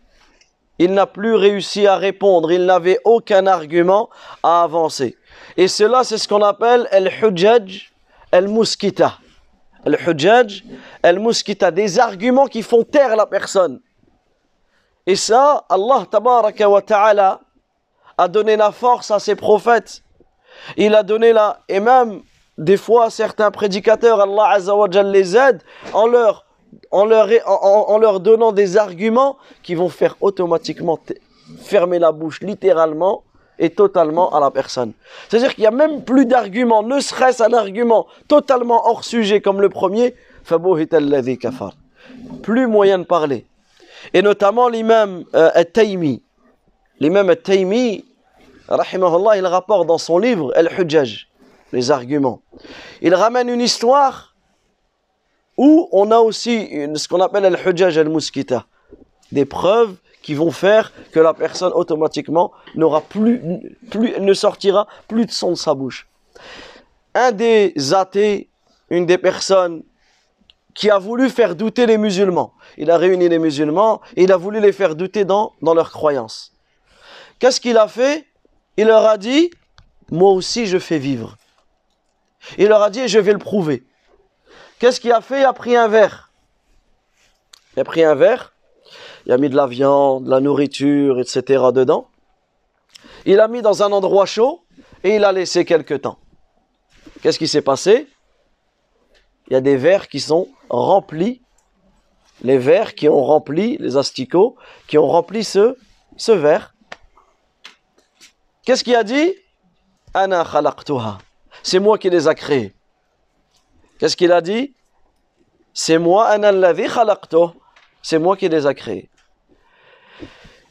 Il 0.81 0.95
n'a 0.95 1.07
plus 1.07 1.35
réussi 1.35 1.87
à 1.87 1.97
répondre, 1.97 2.51
il 2.51 2.65
n'avait 2.65 2.99
aucun 3.05 3.47
argument 3.47 4.09
à 4.43 4.63
avancer. 4.63 5.17
Et 5.57 5.69
cela, 5.69 6.03
c'est 6.03 6.19
ce 6.19 6.27
qu'on 6.27 6.43
appelle 6.43 6.89
el-hujjaj 6.91 7.93
el-muskita. 8.33 9.19
El-hujjaj 9.85 10.65
el-muskita, 11.03 11.71
des 11.71 11.99
arguments 11.99 12.47
qui 12.47 12.63
font 12.63 12.83
taire 12.83 13.15
la 13.15 13.27
personne. 13.27 13.81
Et 15.07 15.17
ça, 15.17 15.65
Allah 15.69 16.07
tabaraka 16.11 16.69
wa 16.69 16.81
ta'ala 16.83 17.41
a 18.17 18.27
donné 18.27 18.57
la 18.57 18.73
force 18.73 19.11
à 19.11 19.19
ses 19.19 19.37
prophètes 19.37 20.03
il 20.77 20.95
a 20.95 21.03
donné 21.03 21.33
là, 21.33 21.61
et 21.69 21.81
même 21.81 22.23
des 22.59 22.77
fois 22.77 23.11
certains 23.11 23.51
prédicateurs, 23.51 24.21
Allah 24.21 24.51
Azzawajal 24.51 25.11
les 25.11 25.37
aide 25.37 25.63
en 25.93 26.07
leur, 26.07 26.45
en, 26.91 27.05
leur, 27.05 27.29
en, 27.47 27.99
leur 27.99 28.21
donnant 28.21 28.53
des 28.53 28.77
arguments 28.77 29.37
qui 29.63 29.75
vont 29.75 29.89
faire 29.89 30.17
automatiquement 30.21 30.99
fermer 31.63 31.99
la 31.99 32.13
bouche 32.13 32.41
littéralement 32.41 33.25
et 33.59 33.71
totalement 33.71 34.35
à 34.35 34.41
la 34.41 34.51
personne. 34.51 34.93
C'est-à-dire 35.29 35.55
qu'il 35.55 35.63
n'y 35.63 35.69
a 35.69 35.71
même 35.71 36.03
plus 36.03 36.27
d'arguments, 36.27 36.83
ne 36.83 36.99
serait-ce 37.01 37.43
un 37.43 37.53
argument 37.53 38.07
totalement 38.27 38.89
hors 38.89 39.05
sujet 39.05 39.41
comme 39.41 39.61
le 39.61 39.69
premier. 39.69 40.15
Plus 42.43 42.67
moyen 42.67 42.99
de 42.99 43.05
parler. 43.05 43.47
Et 44.15 44.23
notamment 44.23 44.69
l'imam 44.69 45.25
euh, 45.35 45.51
At-Taymi. 45.55 46.23
L'imam 47.01 47.35
rahimahullah, 48.69 49.37
il 49.37 49.47
rapporte 49.47 49.87
dans 49.87 49.99
son 49.99 50.19
livre 50.19 50.53
les 51.73 51.91
arguments. 51.91 52.41
Il 53.03 53.15
ramène 53.15 53.49
une 53.49 53.61
histoire 53.61 54.30
où 55.57 55.89
on 55.93 56.11
a 56.11 56.19
aussi 56.19 56.69
ce 56.95 57.09
qu'on 57.09 57.21
appelle 57.21 57.45
El-Hujjaj 57.45 57.99
al-Muskita, 57.99 58.67
des 59.33 59.45
preuves 59.45 59.97
qui 60.23 60.35
vont 60.35 60.51
faire 60.51 60.93
que 61.13 61.21
la 61.21 61.35
personne 61.35 61.73
automatiquement 61.73 62.53
n'aura 62.75 63.01
plus, 63.01 63.41
plus, 63.91 64.19
ne 64.21 64.35
sortira 64.35 64.87
plus 65.09 65.27
de 65.27 65.31
son 65.31 65.51
de 65.51 65.55
sa 65.57 65.75
bouche. 65.75 66.09
Un 67.15 67.33
des 67.33 67.75
athées, 67.95 68.49
une 68.91 69.07
des 69.07 69.19
personnes 69.19 69.83
qui 70.75 70.91
a 70.91 70.99
voulu 70.99 71.29
faire 71.31 71.57
douter 71.57 71.87
les 71.87 71.99
musulmans. 71.99 72.53
Il 72.79 72.91
a 72.91 72.97
réuni 72.97 73.29
les 73.29 73.39
musulmans 73.39 74.01
et 74.17 74.25
il 74.25 74.33
a 74.33 74.37
voulu 74.37 74.61
les 74.61 74.73
faire 74.73 74.95
douter 74.95 75.25
dans, 75.25 75.53
dans 75.63 75.75
leurs 75.75 75.91
croyances. 75.91 76.53
Qu'est-ce 77.39 77.61
qu'il 77.61 77.77
a 77.77 77.89
fait? 77.89 78.27
Il 78.77 78.87
leur 78.87 79.05
a 79.07 79.19
dit, 79.19 79.51
moi 80.11 80.31
aussi 80.31 80.67
je 80.67 80.79
fais 80.79 80.99
vivre. 80.99 81.37
Il 82.59 82.69
leur 82.69 82.83
a 82.83 82.91
dit, 82.91 83.09
je 83.09 83.19
vais 83.19 83.33
le 83.33 83.39
prouver. 83.39 83.83
Qu'est-ce 84.81 84.99
qu'il 84.99 85.13
a 85.13 85.21
fait? 85.21 85.41
Il 85.41 85.45
a 85.45 85.53
pris 85.53 85.77
un 85.77 85.89
verre. 85.89 86.33
Il 87.77 87.81
a 87.81 87.85
pris 87.85 88.03
un 88.03 88.15
verre, 88.15 88.53
il 89.27 89.33
a 89.33 89.39
mis 89.39 89.49
de 89.49 89.55
la 89.55 89.67
viande, 89.67 90.25
de 90.25 90.31
la 90.31 90.41
nourriture, 90.41 91.21
etc. 91.21 91.65
dedans. 91.73 92.09
Il 93.27 93.39
a 93.41 93.47
mis 93.47 93.63
dans 93.63 93.83
un 93.83 93.93
endroit 93.93 94.27
chaud 94.27 94.65
et 95.05 95.17
il 95.17 95.25
a 95.25 95.33
laissé 95.33 95.65
quelque 95.65 95.95
temps. 95.95 96.19
Qu'est-ce 97.23 97.39
qui 97.39 97.47
s'est 97.47 97.63
passé? 97.63 98.09
Il 99.47 99.53
y 99.53 99.57
a 99.57 99.61
des 99.61 99.77
verres 99.77 100.09
qui 100.09 100.19
sont 100.19 100.49
remplis, 100.69 101.43
les 102.43 102.59
verres 102.59 102.95
qui 102.95 103.09
ont 103.09 103.23
rempli, 103.23 103.77
les 103.79 103.97
asticots, 103.97 104.57
qui 104.89 104.99
ont 104.99 105.07
rempli 105.07 105.45
ce, 105.45 105.77
ce 106.17 106.33
verre. 106.33 106.75
Qu'est-ce 108.65 108.83
qu'il 108.83 108.97
a 108.97 109.05
dit? 109.05 109.35
Ana. 110.15 110.45
C'est 111.63 111.79
moi 111.79 111.99
qui 111.99 112.11
les 112.11 112.27
a 112.27 112.35
créés. 112.35 112.75
Qu'est-ce 114.01 114.17
qu'il 114.17 114.33
a 114.33 114.41
dit? 114.41 114.73
C'est 115.75 115.99
moi, 115.99 116.35
C'est 118.03 118.19
moi 118.19 118.37
qui 118.37 118.49
les 118.49 118.67
a 118.67 118.73
créés. 118.73 119.11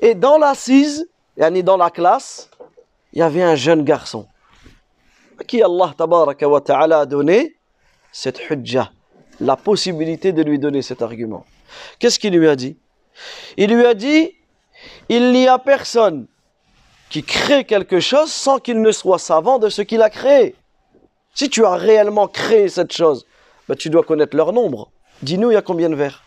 Et 0.02 0.16
dans 0.16 0.40
l'assise, 0.40 1.08
dans 1.38 1.78
la 1.78 1.92
classe, 1.92 2.50
il 3.14 3.20
y 3.20 3.22
avait 3.22 3.44
un 3.44 3.56
jeune 3.56 3.84
garçon 3.84 4.28
à 5.40 5.44
qui 5.44 5.62
Allah 5.62 5.94
wa 5.98 6.62
ta'ala 6.62 7.00
a 7.02 7.06
donné 7.06 7.56
cette 8.12 8.50
hujja, 8.50 8.92
la 9.40 9.56
possibilité 9.56 10.34
de 10.34 10.42
lui 10.42 10.58
donner 10.58 10.82
cet 10.82 11.02
argument. 11.02 11.46
Qu'est-ce 12.00 12.20
qu'il 12.20 12.34
lui 12.34 12.48
a 12.48 12.56
dit? 12.56 12.78
Il 13.58 13.74
lui 13.74 13.86
a 13.86 13.94
dit, 13.94 14.36
il 15.08 15.32
n'y 15.32 15.48
a 15.48 15.60
personne 15.60 16.28
qui 17.10 17.24
crée 17.24 17.64
quelque 17.64 18.00
chose 18.00 18.32
sans 18.32 18.60
qu'il 18.60 18.82
ne 18.82 18.92
soit 18.92 19.20
savant 19.20 19.60
de 19.60 19.70
ce 19.70 19.82
qu'il 19.82 20.02
a 20.02 20.10
créé. 20.10 20.56
Si 21.34 21.50
tu 21.50 21.66
as 21.66 21.76
réellement 21.76 22.28
créé 22.28 22.70
cette 22.70 22.92
chose, 22.92 23.26
ben 23.68 23.76
tu 23.76 23.90
dois 23.90 24.04
connaître 24.04 24.36
leur 24.36 24.52
nombre. 24.54 24.92
Dis-nous, 25.22 25.52
il 25.52 25.54
y 25.54 25.58
a 25.58 25.62
combien 25.62 25.90
de 25.90 25.96
vers? 25.96 26.24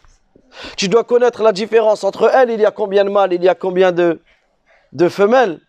Tu 0.77 0.88
dois 0.88 1.05
connaître 1.05 1.43
la 1.43 1.53
différence 1.53 2.05
entre 2.05 2.31
elles, 2.33 2.51
il 2.51 2.61
y 2.61 2.67
a 2.67 2.71
combien 2.71 3.05
de 3.05 3.11
mâles, 3.11 3.33
il 3.33 3.43
y 3.43 3.49
a 3.49 3.55
combien 3.55 3.93
de, 3.93 4.21
femelles. 5.09 5.61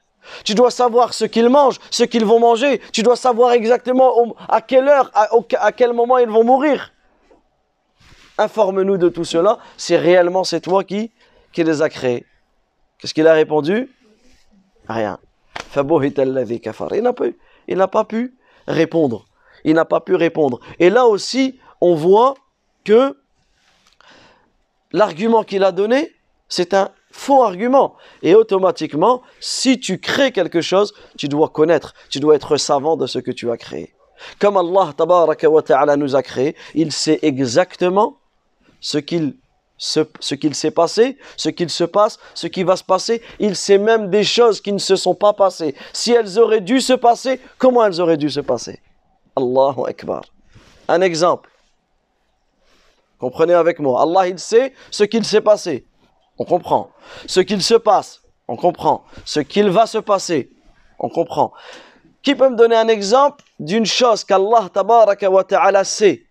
Tu 0.43 0.55
dois 0.55 0.71
savoir 0.71 1.13
ce 1.13 1.25
qu'ils 1.25 1.49
mangent, 1.49 1.79
ce 1.89 2.03
qu'ils 2.03 2.25
vont 2.25 2.39
manger. 2.39 2.79
Tu 2.91 3.03
dois 3.03 3.15
savoir 3.15 3.51
exactement 3.51 4.35
à 4.47 4.61
quelle 4.61 4.87
heure, 4.87 5.11
à, 5.13 5.71
quel 5.71 5.93
moment 5.93 6.17
ils 6.17 6.29
vont 6.29 6.43
mourir. 6.43 6.93
Informe-nous 8.37 8.97
de 8.97 9.09
tout 9.09 9.25
cela. 9.25 9.59
C'est 9.77 9.97
réellement 9.97 10.43
c'est 10.43 10.61
toi 10.61 10.83
qui, 10.83 11.11
qui 11.51 11.63
les 11.63 11.81
a 11.81 11.89
créés. 11.89 12.25
Qu'est-ce 12.97 13.13
qu'il 13.13 13.27
a 13.27 13.33
répondu? 13.33 13.89
Rien. 14.87 15.19
Il 15.75 17.01
n'a 17.01 17.13
pas, 17.13 17.25
il 17.67 17.77
n'a 17.77 17.87
pas 17.87 18.03
pu 18.03 18.33
répondre. 18.67 19.25
Il 19.63 19.73
n'a 19.73 19.85
pas 19.85 20.01
pu 20.01 20.15
répondre. 20.15 20.59
Et 20.79 20.89
là 20.89 21.05
aussi, 21.05 21.59
on 21.81 21.95
voit 21.95 22.35
que 22.83 23.17
l'argument 24.91 25.43
qu'il 25.43 25.63
a 25.63 25.71
donné, 25.71 26.11
C'est 26.49 26.75
un 26.75 26.91
faux 27.11 27.43
argument. 27.43 27.95
Et 28.21 28.35
automatiquement, 28.35 29.23
si 29.39 29.79
tu 29.79 29.99
crées 29.99 30.31
quelque 30.31 30.61
chose, 30.61 30.93
tu 31.17 31.27
dois 31.27 31.49
connaître, 31.49 31.95
tu 32.09 32.19
dois 32.19 32.35
être 32.35 32.57
savant 32.57 32.95
de 32.95 33.07
ce 33.07 33.17
que 33.17 33.31
tu 33.31 33.49
as 33.49 33.57
créé. 33.57 33.95
Comme 34.39 34.57
Allah 34.57 34.93
wa 34.97 35.97
nous 35.97 36.15
a 36.15 36.21
créé, 36.21 36.55
il 36.75 36.91
sait 36.91 37.19
exactement 37.23 38.17
ce 38.81 38.97
qu'il 38.99 39.35
ce, 39.77 40.35
qu'il 40.35 40.55
s'est 40.55 40.71
passé, 40.71 41.17
ce 41.35 41.49
qu'il 41.49 41.69
se 41.69 41.83
passe, 41.83 42.19
ce 42.33 42.47
qui 42.47 42.63
va 42.63 42.75
se 42.75 42.83
passer. 42.83 43.21
Il 43.39 43.55
sait 43.55 43.77
même 43.77 44.09
des 44.09 44.23
choses 44.23 44.61
qui 44.61 44.71
ne 44.71 44.77
se 44.77 44.95
sont 44.95 45.15
pas 45.15 45.33
passées. 45.33 45.75
Si 45.91 46.11
elles 46.11 46.39
auraient 46.39 46.61
dû 46.61 46.79
se 46.79 46.93
passer, 46.93 47.41
comment 47.57 47.85
elles 47.85 47.99
auraient 47.99 48.17
dû 48.17 48.29
se 48.29 48.39
passer? 48.39 48.79
Allahu 49.35 49.87
Akbar. 49.87 50.23
Un 50.87 51.01
exemple. 51.01 51.49
Comprenez 53.19 53.53
avec 53.53 53.79
moi. 53.79 54.01
Allah, 54.01 54.27
il 54.27 54.39
sait 54.39 54.73
ce 54.91 55.03
qu'il 55.03 55.25
s'est 55.25 55.41
passé. 55.41 55.85
On 56.37 56.45
comprend. 56.45 56.91
Ce 57.25 57.39
qu'il 57.39 57.61
se 57.63 57.75
passe. 57.75 58.21
On 58.47 58.55
comprend. 58.55 59.05
Ce 59.25 59.39
qu'il 59.39 59.69
va 59.69 59.85
se 59.85 59.97
passer. 59.97 60.51
On 60.99 61.09
comprend. 61.09 61.53
Qui 62.21 62.35
peut 62.35 62.49
me 62.49 62.55
donner 62.55 62.75
un 62.75 62.87
exemple 62.87 63.43
d'une 63.59 63.85
chose 63.85 64.23
qu'Allah 64.23 64.69
ta'ala 64.71 65.83
sait? 65.83 66.25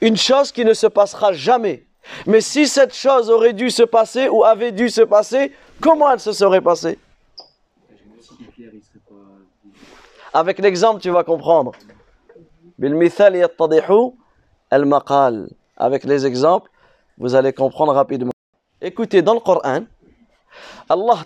Une 0.00 0.16
chose 0.16 0.52
qui 0.52 0.64
ne 0.64 0.74
se 0.74 0.86
passera 0.86 1.32
jamais. 1.32 1.87
Mais 2.26 2.40
si 2.40 2.66
cette 2.66 2.94
chose 2.94 3.30
aurait 3.30 3.52
dû 3.52 3.70
se 3.70 3.82
passer 3.82 4.28
ou 4.28 4.44
avait 4.44 4.72
dû 4.72 4.88
se 4.88 5.02
passer, 5.02 5.52
comment 5.80 6.10
elle 6.10 6.20
se 6.20 6.32
serait 6.32 6.60
passée? 6.60 6.98
Avec 10.32 10.58
l'exemple, 10.58 11.00
tu 11.00 11.10
vas 11.10 11.24
comprendre. 11.24 11.72
Avec 15.76 16.04
les 16.04 16.26
exemples, 16.26 16.70
vous 17.16 17.34
allez 17.34 17.52
comprendre 17.52 17.92
rapidement. 17.92 18.32
Écoutez, 18.80 19.22
dans 19.22 19.34
le 19.34 19.40
Coran, 19.40 19.80
Allah 20.88 21.24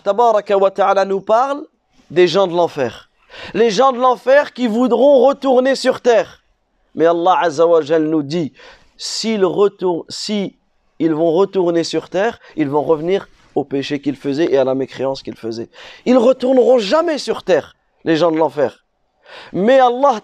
wa 0.57 0.71
ta'ala 0.71 1.05
nous 1.05 1.21
parle 1.21 1.65
des 2.09 2.27
gens 2.27 2.47
de 2.47 2.53
l'enfer. 2.53 3.09
Les 3.53 3.69
gens 3.69 3.91
de 3.91 3.99
l'enfer 3.99 4.53
qui 4.53 4.67
voudront 4.67 5.25
retourner 5.25 5.75
sur 5.75 6.01
terre. 6.01 6.43
Mais 6.95 7.05
Allah 7.05 7.47
nous 7.99 8.23
dit, 8.23 8.53
s'ils 8.97 9.45
retournent, 9.45 10.05
si 10.09 10.57
ils 10.99 11.13
vont 11.13 11.31
retourner 11.31 11.83
sur 11.83 12.09
terre, 12.09 12.39
ils 12.55 12.69
vont 12.69 12.83
revenir 12.83 13.27
au 13.55 13.63
péché 13.63 13.99
qu'ils 13.99 14.15
faisaient 14.15 14.51
et 14.51 14.57
à 14.57 14.63
la 14.63 14.75
mécréance 14.75 15.23
qu'ils 15.23 15.37
faisaient. 15.37 15.69
Ils 16.05 16.17
retourneront 16.17 16.79
jamais 16.79 17.17
sur 17.17 17.43
terre, 17.43 17.75
les 18.03 18.15
gens 18.15 18.31
de 18.31 18.37
l'enfer. 18.37 18.85
Mais 19.51 19.79
Allah 19.79 20.19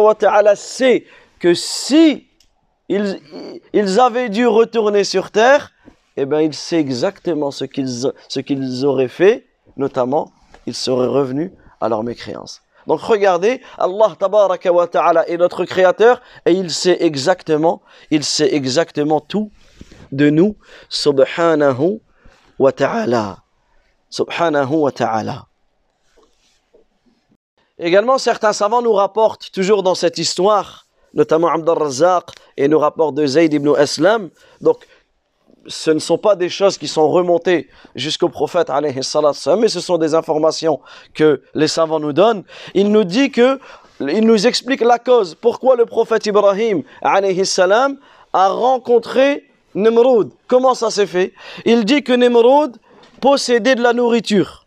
wa 0.00 0.14
ta'ala 0.14 0.56
sait 0.56 1.04
que 1.38 1.54
si 1.54 2.26
ils, 2.88 4.00
avaient 4.00 4.28
dû 4.28 4.46
retourner 4.46 5.04
sur 5.04 5.30
terre, 5.30 5.72
eh 6.16 6.26
bien 6.26 6.40
il 6.40 6.54
sait 6.54 6.78
exactement 6.78 7.50
ce 7.50 7.64
qu'ils, 7.64 8.12
ce 8.28 8.40
qu'ils 8.40 8.84
auraient 8.84 9.08
fait, 9.08 9.46
notamment 9.76 10.32
ils 10.66 10.74
seraient 10.74 11.06
revenus 11.06 11.50
à 11.80 11.88
leur 11.88 12.02
mécréance. 12.02 12.62
Donc 12.86 13.00
regardez, 13.00 13.62
Allah 13.78 14.14
wa 14.70 14.86
ta'ala 14.86 15.28
est 15.28 15.38
notre 15.38 15.64
créateur 15.64 16.20
et 16.44 16.52
il 16.52 16.70
sait 16.70 16.98
exactement, 17.00 17.80
il 18.10 18.24
sait 18.24 18.54
exactement 18.54 19.20
tout 19.20 19.50
de 20.14 20.30
nous, 20.30 20.56
subhanahu 20.88 22.00
wa 22.58 22.72
ta'ala. 22.72 23.38
Subhanahu 24.10 24.74
wa 24.76 24.92
ta'ala. 24.92 25.46
Également, 27.78 28.18
certains 28.18 28.52
savants 28.52 28.82
nous 28.82 28.92
rapportent, 28.92 29.50
toujours 29.52 29.82
dans 29.82 29.96
cette 29.96 30.18
histoire, 30.18 30.86
notamment 31.12 31.48
Abdel 31.48 31.76
Razak, 31.76 32.30
et 32.56 32.68
nous 32.68 32.78
rapportent 32.78 33.16
de 33.16 33.26
Zayd 33.26 33.52
ibn 33.52 33.74
Aslam. 33.76 34.30
Donc, 34.60 34.86
ce 35.66 35.90
ne 35.90 35.98
sont 35.98 36.18
pas 36.18 36.36
des 36.36 36.48
choses 36.48 36.78
qui 36.78 36.86
sont 36.86 37.10
remontées 37.10 37.68
jusqu'au 37.96 38.28
prophète, 38.28 38.70
mais 38.80 39.68
ce 39.68 39.80
sont 39.80 39.98
des 39.98 40.14
informations 40.14 40.80
que 41.14 41.42
les 41.54 41.68
savants 41.68 42.00
nous 42.00 42.12
donnent. 42.12 42.44
Il 42.74 42.92
nous 42.92 43.04
dit 43.04 43.30
que, 43.30 43.58
il 44.00 44.26
nous 44.26 44.46
explique 44.46 44.82
la 44.82 44.98
cause, 44.98 45.34
pourquoi 45.34 45.74
le 45.74 45.86
prophète 45.86 46.26
Ibrahim, 46.26 46.82
a 47.02 48.48
rencontré 48.48 49.44
Nemrod, 49.74 50.30
comment 50.46 50.74
ça 50.74 50.90
s'est 50.90 51.06
fait? 51.06 51.32
Il 51.64 51.84
dit 51.84 52.02
que 52.02 52.12
Nemrod 52.12 52.76
possédait 53.20 53.74
de 53.74 53.82
la 53.82 53.92
nourriture 53.92 54.66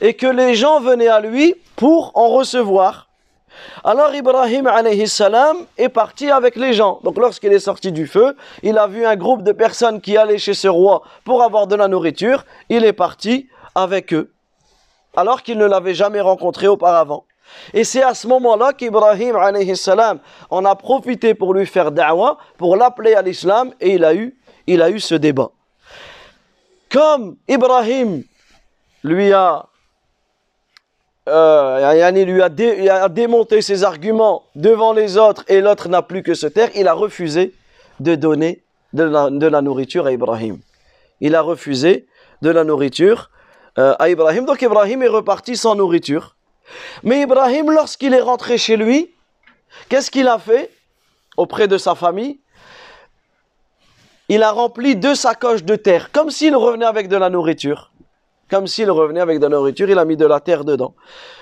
et 0.00 0.14
que 0.14 0.26
les 0.26 0.54
gens 0.54 0.80
venaient 0.80 1.08
à 1.08 1.20
lui 1.20 1.54
pour 1.76 2.12
en 2.14 2.28
recevoir. 2.28 3.08
Alors 3.84 4.14
Ibrahim 4.14 4.68
salam 5.06 5.56
est 5.76 5.88
parti 5.88 6.30
avec 6.30 6.56
les 6.56 6.72
gens. 6.72 7.00
Donc 7.04 7.18
lorsqu'il 7.18 7.52
est 7.52 7.58
sorti 7.58 7.92
du 7.92 8.06
feu, 8.06 8.36
il 8.62 8.78
a 8.78 8.86
vu 8.86 9.04
un 9.04 9.16
groupe 9.16 9.42
de 9.42 9.52
personnes 9.52 10.00
qui 10.00 10.16
allaient 10.16 10.38
chez 10.38 10.54
ce 10.54 10.68
roi 10.68 11.02
pour 11.24 11.42
avoir 11.42 11.66
de 11.66 11.76
la 11.76 11.88
nourriture. 11.88 12.44
Il 12.68 12.84
est 12.84 12.92
parti 12.92 13.48
avec 13.74 14.12
eux, 14.12 14.32
alors 15.16 15.42
qu'il 15.42 15.58
ne 15.58 15.66
l'avait 15.66 15.94
jamais 15.94 16.20
rencontré 16.20 16.66
auparavant. 16.66 17.24
Et 17.74 17.84
c'est 17.84 18.02
à 18.02 18.14
ce 18.14 18.26
moment-là 18.28 18.72
qu'Ibrahim 18.72 19.36
salam 19.74 20.20
en 20.48 20.64
a 20.64 20.74
profité 20.74 21.34
pour 21.34 21.52
lui 21.52 21.66
faire 21.66 21.92
da'wah, 21.92 22.38
pour 22.56 22.76
l'appeler 22.76 23.14
à 23.14 23.22
l'islam, 23.22 23.72
et 23.80 23.94
il 23.94 24.04
a 24.04 24.14
eu 24.14 24.34
il 24.66 24.82
a 24.82 24.90
eu 24.90 25.00
ce 25.00 25.14
débat. 25.14 25.50
Comme 26.90 27.36
Ibrahim 27.48 28.22
lui 29.02 29.32
a, 29.32 29.66
euh, 31.28 32.10
a, 32.10 33.08
démonté 33.08 33.62
ses 33.62 33.84
arguments 33.84 34.44
devant 34.54 34.92
les 34.92 35.16
autres 35.16 35.44
et 35.48 35.60
l'autre 35.60 35.88
n'a 35.88 36.02
plus 36.02 36.22
que 36.22 36.34
se 36.34 36.46
taire, 36.46 36.70
il 36.74 36.88
a 36.88 36.92
refusé 36.92 37.54
de 38.00 38.14
donner 38.14 38.62
de 38.92 39.04
la, 39.04 39.62
nourriture 39.62 40.06
à 40.06 40.12
Ibrahim. 40.12 40.58
Il 41.20 41.34
a 41.34 41.40
refusé 41.40 42.06
de 42.42 42.50
la 42.50 42.64
nourriture 42.64 43.30
euh, 43.78 43.94
à 43.98 44.10
Ibrahim. 44.10 44.44
Donc 44.44 44.60
Ibrahim 44.60 45.02
est 45.02 45.08
reparti 45.08 45.56
sans 45.56 45.74
nourriture. 45.74 46.36
Mais 47.02 47.22
Ibrahim, 47.22 47.70
lorsqu'il 47.70 48.12
est 48.12 48.20
rentré 48.20 48.58
chez 48.58 48.76
lui, 48.76 49.10
qu'est-ce 49.88 50.10
qu'il 50.10 50.28
a 50.28 50.38
fait 50.38 50.70
auprès 51.36 51.68
de 51.68 51.78
sa 51.78 51.94
famille? 51.94 52.41
Il 54.28 54.42
a 54.42 54.50
rempli 54.50 54.96
deux 54.96 55.14
sacoches 55.14 55.64
de 55.64 55.76
terre, 55.76 56.12
comme 56.12 56.30
s'il 56.30 56.56
revenait 56.56 56.86
avec 56.86 57.08
de 57.08 57.16
la 57.16 57.30
nourriture. 57.30 57.92
Comme 58.50 58.66
s'il 58.66 58.90
revenait 58.90 59.20
avec 59.20 59.38
de 59.38 59.46
la 59.46 59.56
nourriture, 59.56 59.88
il 59.88 59.98
a 59.98 60.04
mis 60.04 60.16
de 60.16 60.26
la 60.26 60.40
terre 60.40 60.64
dedans. 60.64 60.94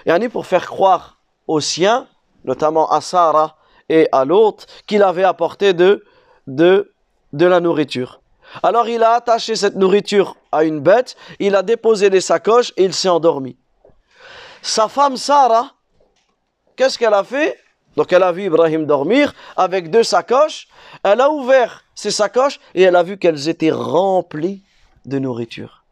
Et 0.06 0.28
pour 0.28 0.46
faire 0.46 0.66
croire 0.66 1.18
aux 1.48 1.60
siens, 1.60 2.06
notamment 2.44 2.90
à 2.90 3.00
Sarah 3.00 3.56
et 3.88 4.08
à 4.12 4.24
l'autre, 4.24 4.66
qu'il 4.86 5.02
avait 5.02 5.24
apporté 5.24 5.72
de, 5.72 6.04
de, 6.46 6.92
de 7.32 7.46
la 7.46 7.60
nourriture. 7.60 8.20
Alors 8.62 8.88
il 8.88 9.02
a 9.02 9.12
attaché 9.12 9.56
cette 9.56 9.76
nourriture 9.76 10.36
à 10.52 10.64
une 10.64 10.80
bête, 10.80 11.16
il 11.38 11.54
a 11.54 11.62
déposé 11.62 12.10
les 12.10 12.20
sacoches 12.20 12.72
et 12.76 12.84
il 12.84 12.94
s'est 12.94 13.08
endormi. 13.08 13.56
Sa 14.62 14.88
femme 14.88 15.16
Sarah, 15.16 15.72
qu'est-ce 16.76 16.98
qu'elle 16.98 17.14
a 17.14 17.24
fait? 17.24 17.58
Donc 17.96 18.12
elle 18.12 18.22
a 18.22 18.32
vu 18.32 18.44
Ibrahim 18.44 18.86
dormir 18.86 19.34
avec 19.56 19.90
deux 19.90 20.04
sacoches, 20.04 20.68
elle 21.02 21.20
a 21.20 21.30
ouvert 21.30 21.84
ses 21.94 22.10
sacoches 22.10 22.60
et 22.74 22.82
elle 22.82 22.96
a 22.96 23.02
vu 23.02 23.18
qu'elles 23.18 23.48
étaient 23.48 23.72
remplies 23.72 24.62
de 25.06 25.18
nourriture. 25.18 25.84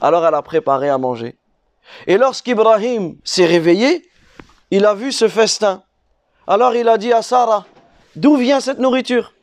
Alors 0.00 0.26
elle 0.26 0.34
a 0.34 0.42
préparé 0.42 0.88
à 0.88 0.98
manger. 0.98 1.36
Et 2.06 2.16
lorsqu'Ibrahim 2.16 3.16
s'est 3.24 3.46
réveillé, 3.46 4.08
il 4.70 4.86
a 4.86 4.94
vu 4.94 5.12
ce 5.12 5.28
festin. 5.28 5.82
Alors 6.46 6.74
il 6.74 6.88
a 6.88 6.96
dit 6.96 7.12
à 7.12 7.22
Sarah, 7.22 7.66
d'où 8.16 8.36
vient 8.36 8.60
cette 8.60 8.78
nourriture? 8.78 9.34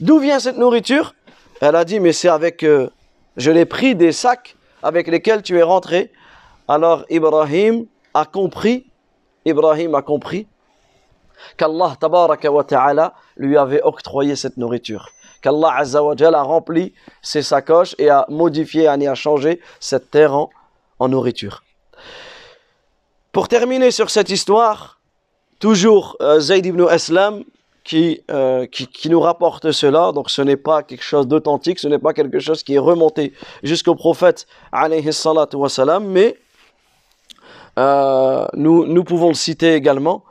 D'où 0.00 0.18
vient 0.18 0.40
cette 0.40 0.56
nourriture? 0.56 1.14
Elle 1.60 1.76
a 1.76 1.84
dit, 1.84 2.00
mais 2.00 2.12
c'est 2.12 2.28
avec, 2.28 2.64
euh, 2.64 2.90
je 3.36 3.52
l'ai 3.52 3.66
pris 3.66 3.94
des 3.94 4.10
sacs 4.10 4.56
avec 4.82 5.06
lesquels 5.06 5.42
tu 5.42 5.56
es 5.58 5.62
rentré. 5.62 6.10
Alors 6.66 7.04
Ibrahim 7.08 7.86
a 8.14 8.24
compris, 8.24 8.86
Ibrahim 9.44 9.94
a 9.94 10.02
compris 10.02 10.48
qu'Allah 11.56 11.96
wa 12.00 12.64
ta'ala 12.64 13.14
lui 13.36 13.56
avait 13.56 13.82
octroyé 13.82 14.36
cette 14.36 14.56
nourriture. 14.56 15.10
Qu'Allah 15.40 15.82
a 15.82 16.42
rempli 16.42 16.94
ses 17.20 17.42
sacoches 17.42 17.94
et 17.98 18.08
a 18.08 18.26
modifié, 18.28 18.86
a 18.86 19.14
changé 19.14 19.60
cette 19.80 20.10
terre 20.10 20.34
en, 20.34 21.08
nourriture. 21.08 21.64
Pour 23.32 23.48
terminer 23.48 23.90
sur 23.90 24.10
cette 24.10 24.30
histoire, 24.30 25.00
toujours 25.58 26.16
euh, 26.20 26.38
Zayd 26.38 26.66
ibn 26.66 26.82
Aslam 26.82 27.42
euh, 28.30 28.66
qui, 28.66 28.86
qui, 28.86 29.10
nous 29.10 29.20
rapporte 29.20 29.72
cela. 29.72 30.12
Donc 30.12 30.30
ce 30.30 30.40
n'est 30.40 30.56
pas 30.56 30.84
quelque 30.84 31.02
chose 31.02 31.26
d'authentique, 31.26 31.80
ce 31.80 31.88
n'est 31.88 31.98
pas 31.98 32.12
quelque 32.12 32.38
chose 32.38 32.62
qui 32.62 32.74
est 32.74 32.78
remonté 32.78 33.32
jusqu'au 33.64 33.96
prophète 33.96 34.46
alayhi 34.70 35.12
salatu 35.12 35.56
mais 36.02 36.38
euh, 37.78 38.46
nous, 38.54 38.86
nous 38.86 39.04
pouvons 39.04 39.28
le 39.28 39.34
citer 39.34 39.74
également 39.74 40.22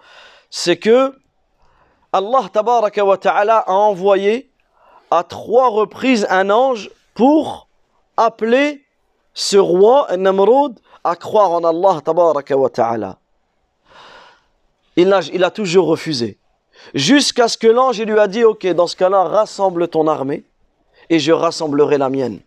c'est 0.51 0.77
que 0.77 1.17
Allah 2.13 2.49
a 2.53 3.71
envoyé 3.71 4.51
à 5.09 5.23
trois 5.23 5.69
reprises 5.69 6.27
un 6.29 6.51
ange 6.51 6.91
pour 7.15 7.67
appeler 8.17 8.85
ce 9.33 9.57
roi 9.57 10.07
Namrud 10.17 10.79
à 11.03 11.15
croire 11.15 11.51
en 11.51 11.63
Allah. 11.63 13.17
Il 14.97 15.13
a, 15.43 15.51
toujours 15.51 15.87
refusé. 15.87 16.37
Jusqu'à 16.93 17.47
ce 17.47 17.57
que 17.57 17.67
l'ange 17.67 17.99
lui 18.01 18.19
a 18.19 18.27
dit, 18.27 18.43
ok, 18.43 18.67
dans 18.67 18.87
ce 18.87 18.95
cas-là, 18.95 19.23
rassemble 19.23 19.87
ton 19.87 20.07
armée 20.07 20.43
et 21.09 21.19
je 21.19 21.31
rassemblerai 21.31 21.97
la 21.97 22.09
mienne. 22.09 22.41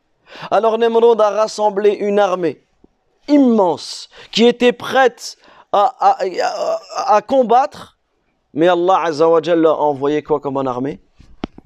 Alors 0.51 0.79
Nemrod 0.79 1.21
a 1.21 1.31
rassemblé 1.31 1.90
une 1.90 2.19
armée 2.19 2.62
immense 3.29 4.09
qui 4.31 4.45
était 4.45 4.73
prête 4.73 5.37
à, 5.73 7.21
combattre. 7.27 7.94
Mais 8.55 8.69
Allah 8.69 9.03
Azzawajal 9.03 9.67
a 9.67 9.75
envoyé 9.75 10.23
quoi 10.23 10.40
comme 10.40 10.57
une 10.57 10.69
armée? 10.69 11.01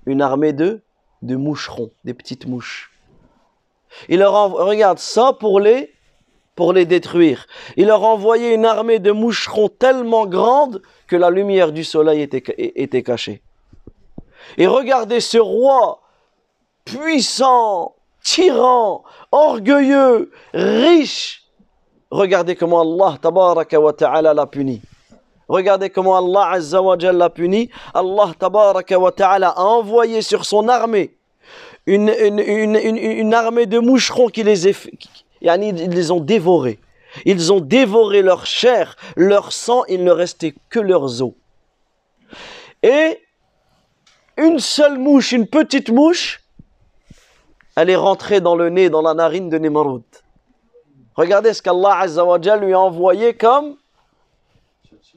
Une 0.07 0.23
armée 0.23 0.55
de, 0.55 0.83
de 1.23 1.37
moucherons, 1.37 1.91
des 2.05 2.15
petites 2.15 2.47
mouches. 2.47 2.91
Il 4.09 4.21
leur 4.21 4.35
envoie, 4.35 4.65
regarde 4.65 4.99
ça 4.99 5.35
pour 5.39 5.61
les, 5.61 5.93
pour 6.55 6.73
les 6.73 6.87
détruire. 6.87 7.47
Il 7.77 7.87
leur 7.87 8.05
a 8.05 8.09
envoyé 8.09 8.55
une 8.55 8.65
armée 8.65 8.99
de 9.01 9.13
moucherons 9.13 9.69
tellement 9.69 10.27
grande 10.27 10.83
que 11.07 11.17
la 11.17 11.31
lumière 11.31 11.73
du 11.73 11.85
soleil 11.85 12.23
était, 12.23 12.43
était 12.57 13.03
cachée. 13.03 13.43
Et 14.57 14.67
regardez 14.67 15.21
ce 15.21 15.39
roi 15.39 16.01
puissant, 16.87 17.97
tyran, 18.25 19.05
orgueilleux, 19.31 20.31
riche. 20.55 21.45
Regardez 22.11 22.57
comment 22.57 22.81
Allah 22.81 23.19
tabaraka 23.21 23.79
wa 23.79 23.93
ta'ala 23.93 24.33
l'a 24.33 24.47
puni. 24.47 24.81
Regardez 25.49 25.91
comment 25.91 26.17
Allah 26.17 26.51
azza 26.53 26.83
wa 26.83 26.97
l'a 26.97 27.31
puni. 27.31 27.71
Allah 27.95 28.33
tabaraka 28.39 28.99
wa 28.99 29.13
ta'ala 29.13 29.49
a 29.49 29.63
envoyé 29.63 30.23
sur 30.23 30.45
son 30.45 30.69
armée 30.69 31.19
une, 31.87 32.13
une, 32.21 32.77
une, 32.77 33.35
armée 33.35 33.65
de 33.65 33.79
moucherons 33.79 34.29
qui 34.29 34.43
les, 34.43 34.69
ils 35.41 35.91
les 35.91 36.11
ont 36.11 36.21
dévorés. 36.21 36.79
Ils 37.25 37.51
ont 37.51 37.61
dévoré 37.61 38.21
leur 38.21 38.45
chair, 38.45 38.97
leur 39.17 39.53
sang, 39.53 39.85
il 39.89 40.05
ne 40.05 40.11
restait 40.11 40.55
que 40.69 40.79
leurs 40.79 41.23
os. 41.23 41.33
Et 42.83 43.23
une 44.37 44.59
seule 44.59 44.99
mouche, 44.99 45.33
une 45.33 45.47
petite 45.47 45.91
mouche, 45.91 46.43
elle 47.75 47.89
est 47.89 47.97
rentrée 47.97 48.43
dans 48.43 48.55
le 48.55 48.69
nez, 48.69 48.91
dans 48.91 49.03
la 49.03 49.15
narine 49.15 49.49
de 49.49 49.57
Nimrod. 49.57 50.03
Regardez 51.17 51.55
ce 51.55 51.63
qu'Allah 51.63 52.07
lui 52.61 52.75
a 52.75 52.81
envoyé 52.81 53.35
comme, 53.35 53.77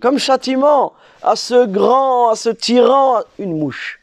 comme 0.02 0.18
châtiment 0.18 0.94
à 1.24 1.36
ce 1.36 1.66
grand, 1.66 2.30
à 2.30 2.36
ce 2.36 2.50
tyran, 2.50 3.22
une 3.40 3.58
mouche. 3.58 4.00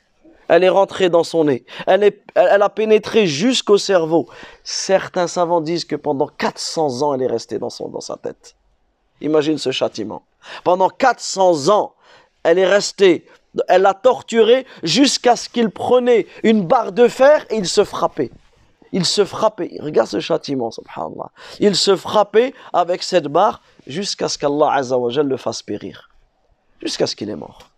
Elle 0.48 0.64
est 0.64 0.70
rentrée 0.70 1.10
dans 1.10 1.24
son 1.24 1.44
nez. 1.44 1.64
Elle, 1.86 2.02
est, 2.04 2.22
elle 2.34 2.62
a 2.62 2.70
pénétré 2.70 3.26
jusqu'au 3.26 3.76
cerveau. 3.76 4.28
Certains 4.64 5.26
savants 5.26 5.60
disent 5.60 5.84
que 5.84 5.96
pendant 5.96 6.28
400 6.28 7.02
ans, 7.02 7.14
elle 7.14 7.22
est 7.22 7.26
restée 7.26 7.58
dans, 7.58 7.68
son, 7.68 7.88
dans 7.88 8.00
sa 8.00 8.16
tête. 8.16 8.54
Imagine 9.20 9.58
ce 9.58 9.72
châtiment. 9.72 10.22
Pendant 10.64 10.88
400 10.88 11.68
ans, 11.68 11.92
elle 12.44 12.58
est 12.58 12.66
restée, 12.66 13.26
elle 13.66 13.82
l'a 13.82 13.92
torturé 13.92 14.64
jusqu'à 14.82 15.36
ce 15.36 15.50
qu'il 15.50 15.68
prenait 15.68 16.26
une 16.44 16.62
barre 16.64 16.92
de 16.92 17.08
fer 17.08 17.44
et 17.50 17.56
il 17.56 17.68
se 17.68 17.84
frappait. 17.84 18.30
Il 18.92 19.04
se 19.04 19.26
frappait. 19.26 19.76
Regarde 19.80 20.08
ce 20.08 20.20
châtiment, 20.20 20.70
subhanallah. 20.70 21.30
Il 21.60 21.76
se 21.76 21.94
frappait 21.94 22.54
avec 22.72 23.02
cette 23.02 23.26
barre 23.26 23.60
jusqu'à 23.88 24.28
ce 24.28 24.38
qu'Allah 24.38 24.80
le 25.24 25.36
fasse 25.36 25.62
périr. 25.62 26.08
Jusqu'à 26.80 27.06
ce 27.06 27.16
qu'il 27.16 27.30
est 27.30 27.36
mort. 27.36 27.70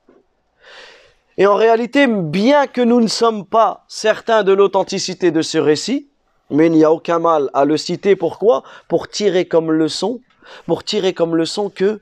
Et 1.38 1.46
en 1.46 1.54
réalité, 1.54 2.06
bien 2.06 2.66
que 2.66 2.82
nous 2.82 3.00
ne 3.00 3.06
sommes 3.06 3.46
pas 3.46 3.84
certains 3.88 4.42
de 4.42 4.52
l'authenticité 4.52 5.30
de 5.30 5.40
ce 5.40 5.56
récit, 5.56 6.10
mais 6.50 6.66
il 6.66 6.72
n'y 6.72 6.84
a 6.84 6.92
aucun 6.92 7.18
mal 7.18 7.48
à 7.54 7.64
le 7.64 7.76
citer. 7.78 8.16
Pourquoi? 8.16 8.62
Pour 8.88 9.08
tirer 9.08 9.46
comme 9.46 9.70
leçon, 9.70 10.20
pour 10.66 10.84
tirer 10.84 11.14
comme 11.14 11.36
leçon 11.36 11.70
que 11.70 12.00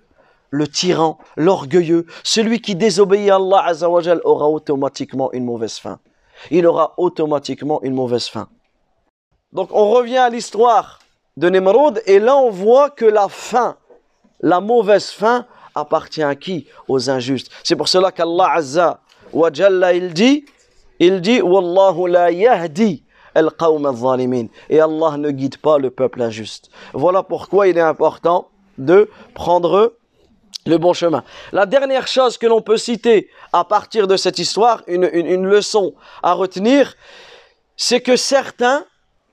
le 0.51 0.67
tyran, 0.67 1.19
l'orgueilleux, 1.37 2.07
celui 2.25 2.61
qui 2.61 2.75
désobéit 2.75 3.31
à 3.31 3.37
Allah 3.37 3.63
Azzawajal 3.67 4.21
aura 4.25 4.49
automatiquement 4.49 5.31
une 5.33 5.45
mauvaise 5.45 5.79
fin. 5.79 6.01
Il 6.51 6.67
aura 6.67 6.95
automatiquement 6.97 7.83
une 7.83 7.95
mauvaise 7.95 8.29
fin. 8.29 8.49
Donc 9.53 9.71
on 9.73 9.91
revient 9.91 10.19
à 10.19 10.31
l'histoire 10.31 11.01
de 11.37 11.49
Nemrod 11.49 12.03
et 12.07 12.19
là 12.19 12.37
on 12.37 12.51
voit 12.51 12.91
que 12.91 13.05
la 13.05 13.29
fin, 13.29 13.77
la 14.41 14.61
mauvaise 14.61 15.11
fin 15.11 15.47
appartient 15.75 16.23
à 16.23 16.35
qui 16.35 16.67
Aux 16.89 17.11
injustes. 17.11 17.51
C'est 17.63 17.77
pour 17.77 17.89
cela 17.89 18.13
qu'Allah 18.13 18.51
Azza 18.55 19.01
wa 19.33 19.51
Jalla 19.53 19.93
il 19.93 20.13
dit, 20.13 20.45
il 20.99 21.21
dit 21.21 21.41
et 24.71 24.81
Allah 24.81 25.17
ne 25.17 25.31
guide 25.31 25.59
pas 25.59 25.79
le 25.79 25.91
peuple 25.91 26.23
injuste. 26.23 26.71
Voilà 26.93 27.23
pourquoi 27.23 27.69
il 27.69 27.79
est 27.79 27.83
important 27.83 28.49
de 28.79 29.09
prendre 29.35 29.95
le 30.67 30.79
bon 30.79 30.93
chemin. 30.93 31.23
La 31.53 31.67
dernière 31.67 32.09
chose 32.09 32.37
que 32.37 32.47
l'on 32.47 32.61
peut 32.61 32.77
citer 32.77 33.29
à 33.53 33.65
partir 33.65 34.07
de 34.07 34.17
cette 34.17 34.39
histoire, 34.39 34.83
une 34.87 35.47
leçon 35.47 35.95
à 36.23 36.33
retenir, 36.33 36.95
c'est 37.77 38.01
que 38.01 38.17
certains 38.17 38.85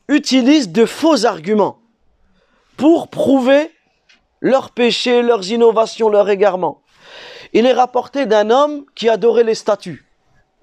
utilisent 0.08 0.72
de 0.72 0.86
faux 0.86 1.26
arguments 1.26 1.80
pour 2.78 3.08
prouver 3.08 3.72
leurs 4.42 4.72
péchés, 4.72 5.22
leurs 5.22 5.50
innovations, 5.50 6.10
leurs 6.10 6.30
égarements. 6.30 6.82
Il 7.54 7.66
est 7.66 7.74
rapporté 7.74 8.26
d'un 8.26 8.50
homme 8.50 8.86
qui 8.96 9.10
adorait 9.10 9.44
les 9.44 9.56
statues. 9.56 10.06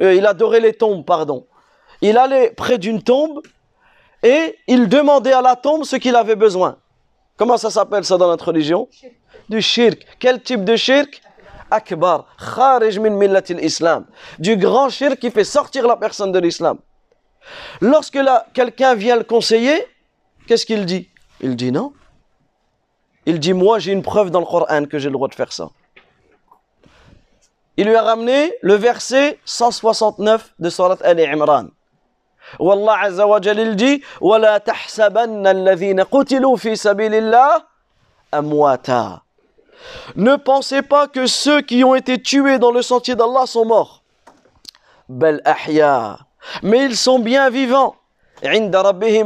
Euh, 0.01 0.15
il 0.15 0.27
adorait 0.27 0.61
les 0.61 0.75
tombes, 0.75 1.05
pardon. 1.05 1.47
Il 2.01 2.19
allait 2.19 2.51
près 2.51 2.79
d'une 2.79 3.03
tombe 3.03 3.41
et 4.23 4.59
il 4.67 4.89
demandait 4.89 5.33
à 5.33 5.43
la 5.43 5.57
tombe 5.57 5.85
ce 5.85 5.97
qu'il 5.97 6.17
avait 6.17 6.37
besoin. 6.37 6.79
Comment 7.37 7.57
ça 7.57 7.71
s'appelle 7.71 8.05
ça 8.05 8.19
dans 8.19 8.29
notre 8.29 8.49
religion? 8.49 8.89
Du 9.49 9.63
shirk. 9.63 10.07
Quel 10.19 10.43
type 10.43 10.65
de 10.65 10.77
shirk? 10.77 11.23
Akbar. 11.71 12.27
Kharij 12.39 12.99
min 12.99 13.35
islam. 13.61 14.07
Du 14.39 14.57
grand 14.57 14.91
shirk 14.91 15.19
qui 15.19 15.31
fait 15.31 15.45
sortir 15.45 15.87
la 15.87 15.97
personne 15.97 16.33
de 16.33 16.39
l'islam. 16.39 16.79
Lorsque 17.81 18.19
quelqu'un 18.55 18.95
vient 18.95 19.17
le 19.17 19.25
conseiller, 19.25 19.87
qu'est-ce 20.47 20.67
qu'il 20.67 20.85
dit? 20.85 21.09
Il 21.41 21.57
dit 21.57 21.73
non. 21.73 21.93
Il 23.26 23.40
dit 23.40 23.54
moi 23.54 23.80
j'ai 23.80 23.92
une 23.92 24.02
preuve 24.02 24.32
dans 24.32 24.40
le 24.40 24.46
Coran 24.46 24.86
que 24.86 25.00
j'ai 25.00 25.10
le 25.10 25.14
droit 25.14 25.28
de 25.28 25.36
faire 25.36 25.52
ça. 25.52 25.70
Il 27.78 27.88
lui 27.88 27.96
a 27.96 28.02
ramené 28.02 28.54
le 28.62 28.76
verset 28.76 29.40
169 29.46 30.54
de 30.60 30.70
Surat 30.70 30.98
Al-Imran. 31.04 31.68
Wallah 32.60 32.98
Azza 33.02 33.28
wa 33.28 33.40
il 33.44 33.76
dit 33.76 34.02
وَلَا 34.22 34.60
تَحْسَبَنَّ 34.60 35.46
الَّذِينَ 35.46 36.02
قُتِلُوا 36.02 36.56
فِي 36.56 36.76
سَبِيلِ 36.76 37.14
اللَّهِ 37.14 37.64
أَمْوَاتًا 38.34 39.22
Ne 40.16 40.38
pensez 40.38 40.82
pas 40.82 41.08
que 41.08 41.28
ceux 41.28 41.62
qui 41.62 41.84
ont 41.84 41.94
été 41.94 42.22
tués 42.22 42.58
dans 42.58 42.72
le 42.72 42.82
sentier 42.82 43.16
d'Allah 43.16 43.46
sont 43.46 43.66
morts. 43.66 44.04
بَلْ 45.10 45.42
أَحْيَا 45.46 46.28
mais 46.64 46.86
ils 46.86 46.98
sont 46.98 47.20
bien 47.20 47.50
vivants. 47.50 47.96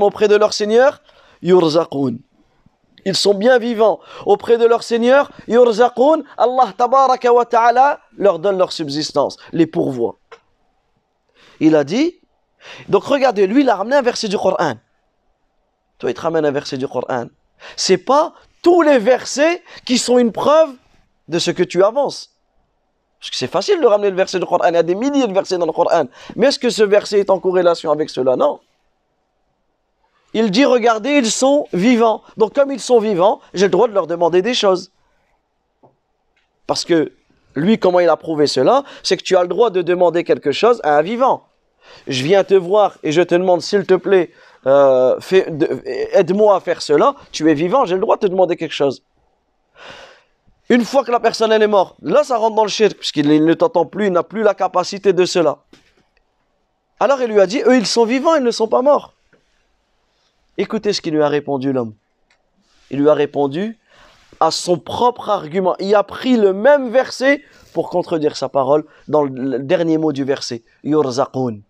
auprès 0.01 0.27
de 0.27 0.35
leur 0.35 0.53
Seigneur, 0.53 1.01
yurzaqun. 1.41 2.17
Ils 3.06 3.14
sont 3.16 3.34
bien 3.34 3.58
vivants 3.58 4.00
auprès 4.26 4.58
de 4.58 4.66
leur 4.66 4.82
Seigneur, 4.82 5.30
yurzaqun. 5.46 6.24
Allah 6.36 6.74
tabaraka 6.76 7.32
wa 7.32 7.44
ta'ala 7.44 8.00
leur 8.18 8.40
donne 8.40 8.58
leur 8.58 8.72
subsistance, 8.72 9.36
les 9.52 9.66
pourvoit. 9.66 10.18
Il 11.60 11.76
a 11.76 11.84
dit, 11.84 12.16
donc 12.88 13.04
regardez, 13.04 13.46
lui 13.46 13.62
il 13.62 13.70
a 13.70 13.76
ramené 13.76 13.94
un 13.94 14.02
verset 14.02 14.26
du 14.26 14.36
Coran. 14.36 14.74
Toi 15.98 16.10
il 16.10 16.14
te 16.14 16.20
ramène 16.20 16.44
un 16.44 16.50
verset 16.50 16.78
du 16.78 16.88
Coran. 16.88 17.26
C'est 17.76 17.96
pas 17.98 18.34
tous 18.60 18.82
les 18.82 18.98
versets 18.98 19.62
qui 19.84 19.98
sont 19.98 20.18
une 20.18 20.32
preuve 20.32 20.70
de 21.28 21.38
ce 21.38 21.52
que 21.52 21.62
tu 21.62 21.84
avances. 21.84 22.32
Parce 23.20 23.30
que 23.30 23.36
c'est 23.36 23.46
facile 23.46 23.80
de 23.80 23.86
ramener 23.86 24.10
le 24.10 24.16
verset 24.16 24.40
du 24.40 24.46
Coran. 24.46 24.66
Il 24.66 24.74
y 24.74 24.78
a 24.78 24.82
des 24.82 24.96
milliers 24.96 25.28
de 25.28 25.32
versets 25.32 25.58
dans 25.58 25.66
le 25.66 25.72
Coran. 25.72 26.06
Mais 26.34 26.48
est-ce 26.48 26.58
que 26.58 26.70
ce 26.70 26.82
verset 26.82 27.20
est 27.20 27.30
en 27.30 27.38
corrélation 27.38 27.92
avec 27.92 28.10
cela? 28.10 28.34
Non. 28.34 28.58
Il 30.34 30.50
dit, 30.50 30.64
regardez, 30.64 31.10
ils 31.10 31.30
sont 31.30 31.66
vivants. 31.72 32.22
Donc 32.36 32.54
comme 32.54 32.70
ils 32.70 32.80
sont 32.80 32.98
vivants, 32.98 33.40
j'ai 33.54 33.66
le 33.66 33.70
droit 33.70 33.88
de 33.88 33.94
leur 33.94 34.06
demander 34.06 34.42
des 34.42 34.54
choses. 34.54 34.90
Parce 36.66 36.84
que 36.84 37.12
lui, 37.54 37.78
comment 37.78 38.00
il 38.00 38.08
a 38.08 38.16
prouvé 38.16 38.46
cela 38.46 38.84
C'est 39.02 39.16
que 39.16 39.22
tu 39.22 39.36
as 39.36 39.42
le 39.42 39.48
droit 39.48 39.70
de 39.70 39.82
demander 39.82 40.24
quelque 40.24 40.52
chose 40.52 40.80
à 40.84 40.98
un 40.98 41.02
vivant. 41.02 41.44
Je 42.06 42.22
viens 42.22 42.44
te 42.44 42.54
voir 42.54 42.98
et 43.02 43.12
je 43.12 43.22
te 43.22 43.34
demande, 43.34 43.62
s'il 43.62 43.86
te 43.86 43.94
plaît, 43.94 44.30
euh, 44.66 45.18
aide-moi 46.12 46.56
à 46.56 46.60
faire 46.60 46.82
cela. 46.82 47.14
Tu 47.32 47.50
es 47.50 47.54
vivant, 47.54 47.84
j'ai 47.84 47.94
le 47.94 48.00
droit 48.00 48.16
de 48.16 48.22
te 48.22 48.26
demander 48.26 48.56
quelque 48.56 48.74
chose. 48.74 49.02
Une 50.68 50.84
fois 50.84 51.04
que 51.04 51.12
la 51.12 51.20
personne 51.20 51.52
est 51.52 51.66
morte, 51.66 51.96
là 52.02 52.24
ça 52.24 52.36
rentre 52.36 52.56
dans 52.56 52.64
le 52.64 52.68
shirk, 52.68 52.94
puisqu'il 52.94 53.44
ne 53.44 53.54
t'entend 53.54 53.86
plus, 53.86 54.06
il 54.06 54.12
n'a 54.12 54.24
plus 54.24 54.42
la 54.42 54.54
capacité 54.54 55.12
de 55.12 55.24
cela. 55.24 55.58
Alors 56.98 57.22
il 57.22 57.30
lui 57.30 57.40
a 57.40 57.46
dit, 57.46 57.62
eux 57.64 57.76
ils 57.76 57.86
sont 57.86 58.04
vivants, 58.04 58.34
ils 58.34 58.42
ne 58.42 58.50
sont 58.50 58.66
pas 58.66 58.82
morts. 58.82 59.14
Écoutez 60.58 60.92
ce 60.92 61.00
qu'il 61.00 61.14
lui 61.14 61.22
a 61.22 61.28
répondu 61.28 61.72
l'homme. 61.72 61.94
Il 62.90 63.00
lui 63.00 63.08
a 63.08 63.14
répondu 63.14 63.78
à 64.40 64.50
son 64.50 64.78
propre 64.78 65.28
argument. 65.28 65.76
Il 65.78 65.94
a 65.94 66.02
pris 66.02 66.36
le 66.36 66.52
même 66.52 66.90
verset 66.90 67.42
pour 67.72 67.90
contredire 67.90 68.36
sa 68.36 68.48
parole 68.48 68.84
dans 69.08 69.24
le 69.24 69.58
dernier 69.58 69.98
mot 69.98 70.12
du 70.12 70.24
verset. 70.24 70.62
Yurzaqun. 70.84 71.60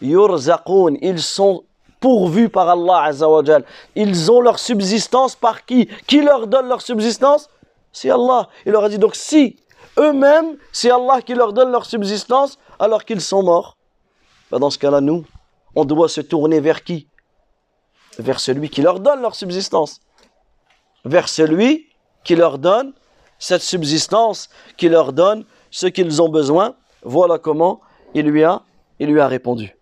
Yurzaqun, 0.00 0.96
ils 1.00 1.22
sont 1.22 1.64
pourvus 2.00 2.48
par 2.48 2.68
Allah 2.68 3.04
Azzawajal. 3.04 3.64
Ils 3.94 4.30
ont 4.30 4.40
leur 4.40 4.58
subsistance 4.58 5.34
par 5.34 5.64
qui? 5.64 5.88
Qui 6.06 6.22
leur 6.22 6.46
donne 6.46 6.68
leur 6.68 6.82
subsistance? 6.82 7.48
C'est 7.92 8.10
Allah. 8.10 8.48
Il 8.66 8.72
leur 8.72 8.84
a 8.84 8.88
dit 8.88 8.98
donc 8.98 9.14
si 9.14 9.56
eux-mêmes, 9.98 10.56
c'est 10.72 10.90
Allah 10.90 11.20
qui 11.22 11.34
leur 11.34 11.52
donne 11.52 11.70
leur 11.70 11.86
subsistance 11.86 12.58
alors 12.78 13.04
qu'ils 13.04 13.20
sont 13.20 13.42
morts, 13.42 13.76
ben, 14.50 14.58
dans 14.58 14.70
ce 14.70 14.78
cas-là, 14.78 15.00
nous, 15.00 15.24
on 15.74 15.84
doit 15.84 16.08
se 16.08 16.20
tourner 16.20 16.60
vers 16.60 16.82
qui? 16.82 17.06
Vers 18.18 18.40
celui 18.40 18.68
qui 18.70 18.82
leur 18.82 19.00
donne 19.00 19.20
leur 19.20 19.34
subsistance. 19.34 20.00
Vers 21.04 21.28
celui 21.28 21.88
qui 22.24 22.36
leur 22.36 22.58
donne 22.58 22.92
cette 23.38 23.62
subsistance, 23.62 24.48
qui 24.76 24.88
leur 24.88 25.12
donne 25.12 25.44
ce 25.70 25.86
qu'ils 25.86 26.22
ont 26.22 26.28
besoin. 26.28 26.76
Voilà 27.02 27.38
comment 27.38 27.80
il 28.14 28.26
lui 28.26 28.44
a, 28.44 28.62
il 29.00 29.08
lui 29.08 29.20
a 29.20 29.26
répondu. 29.26 29.76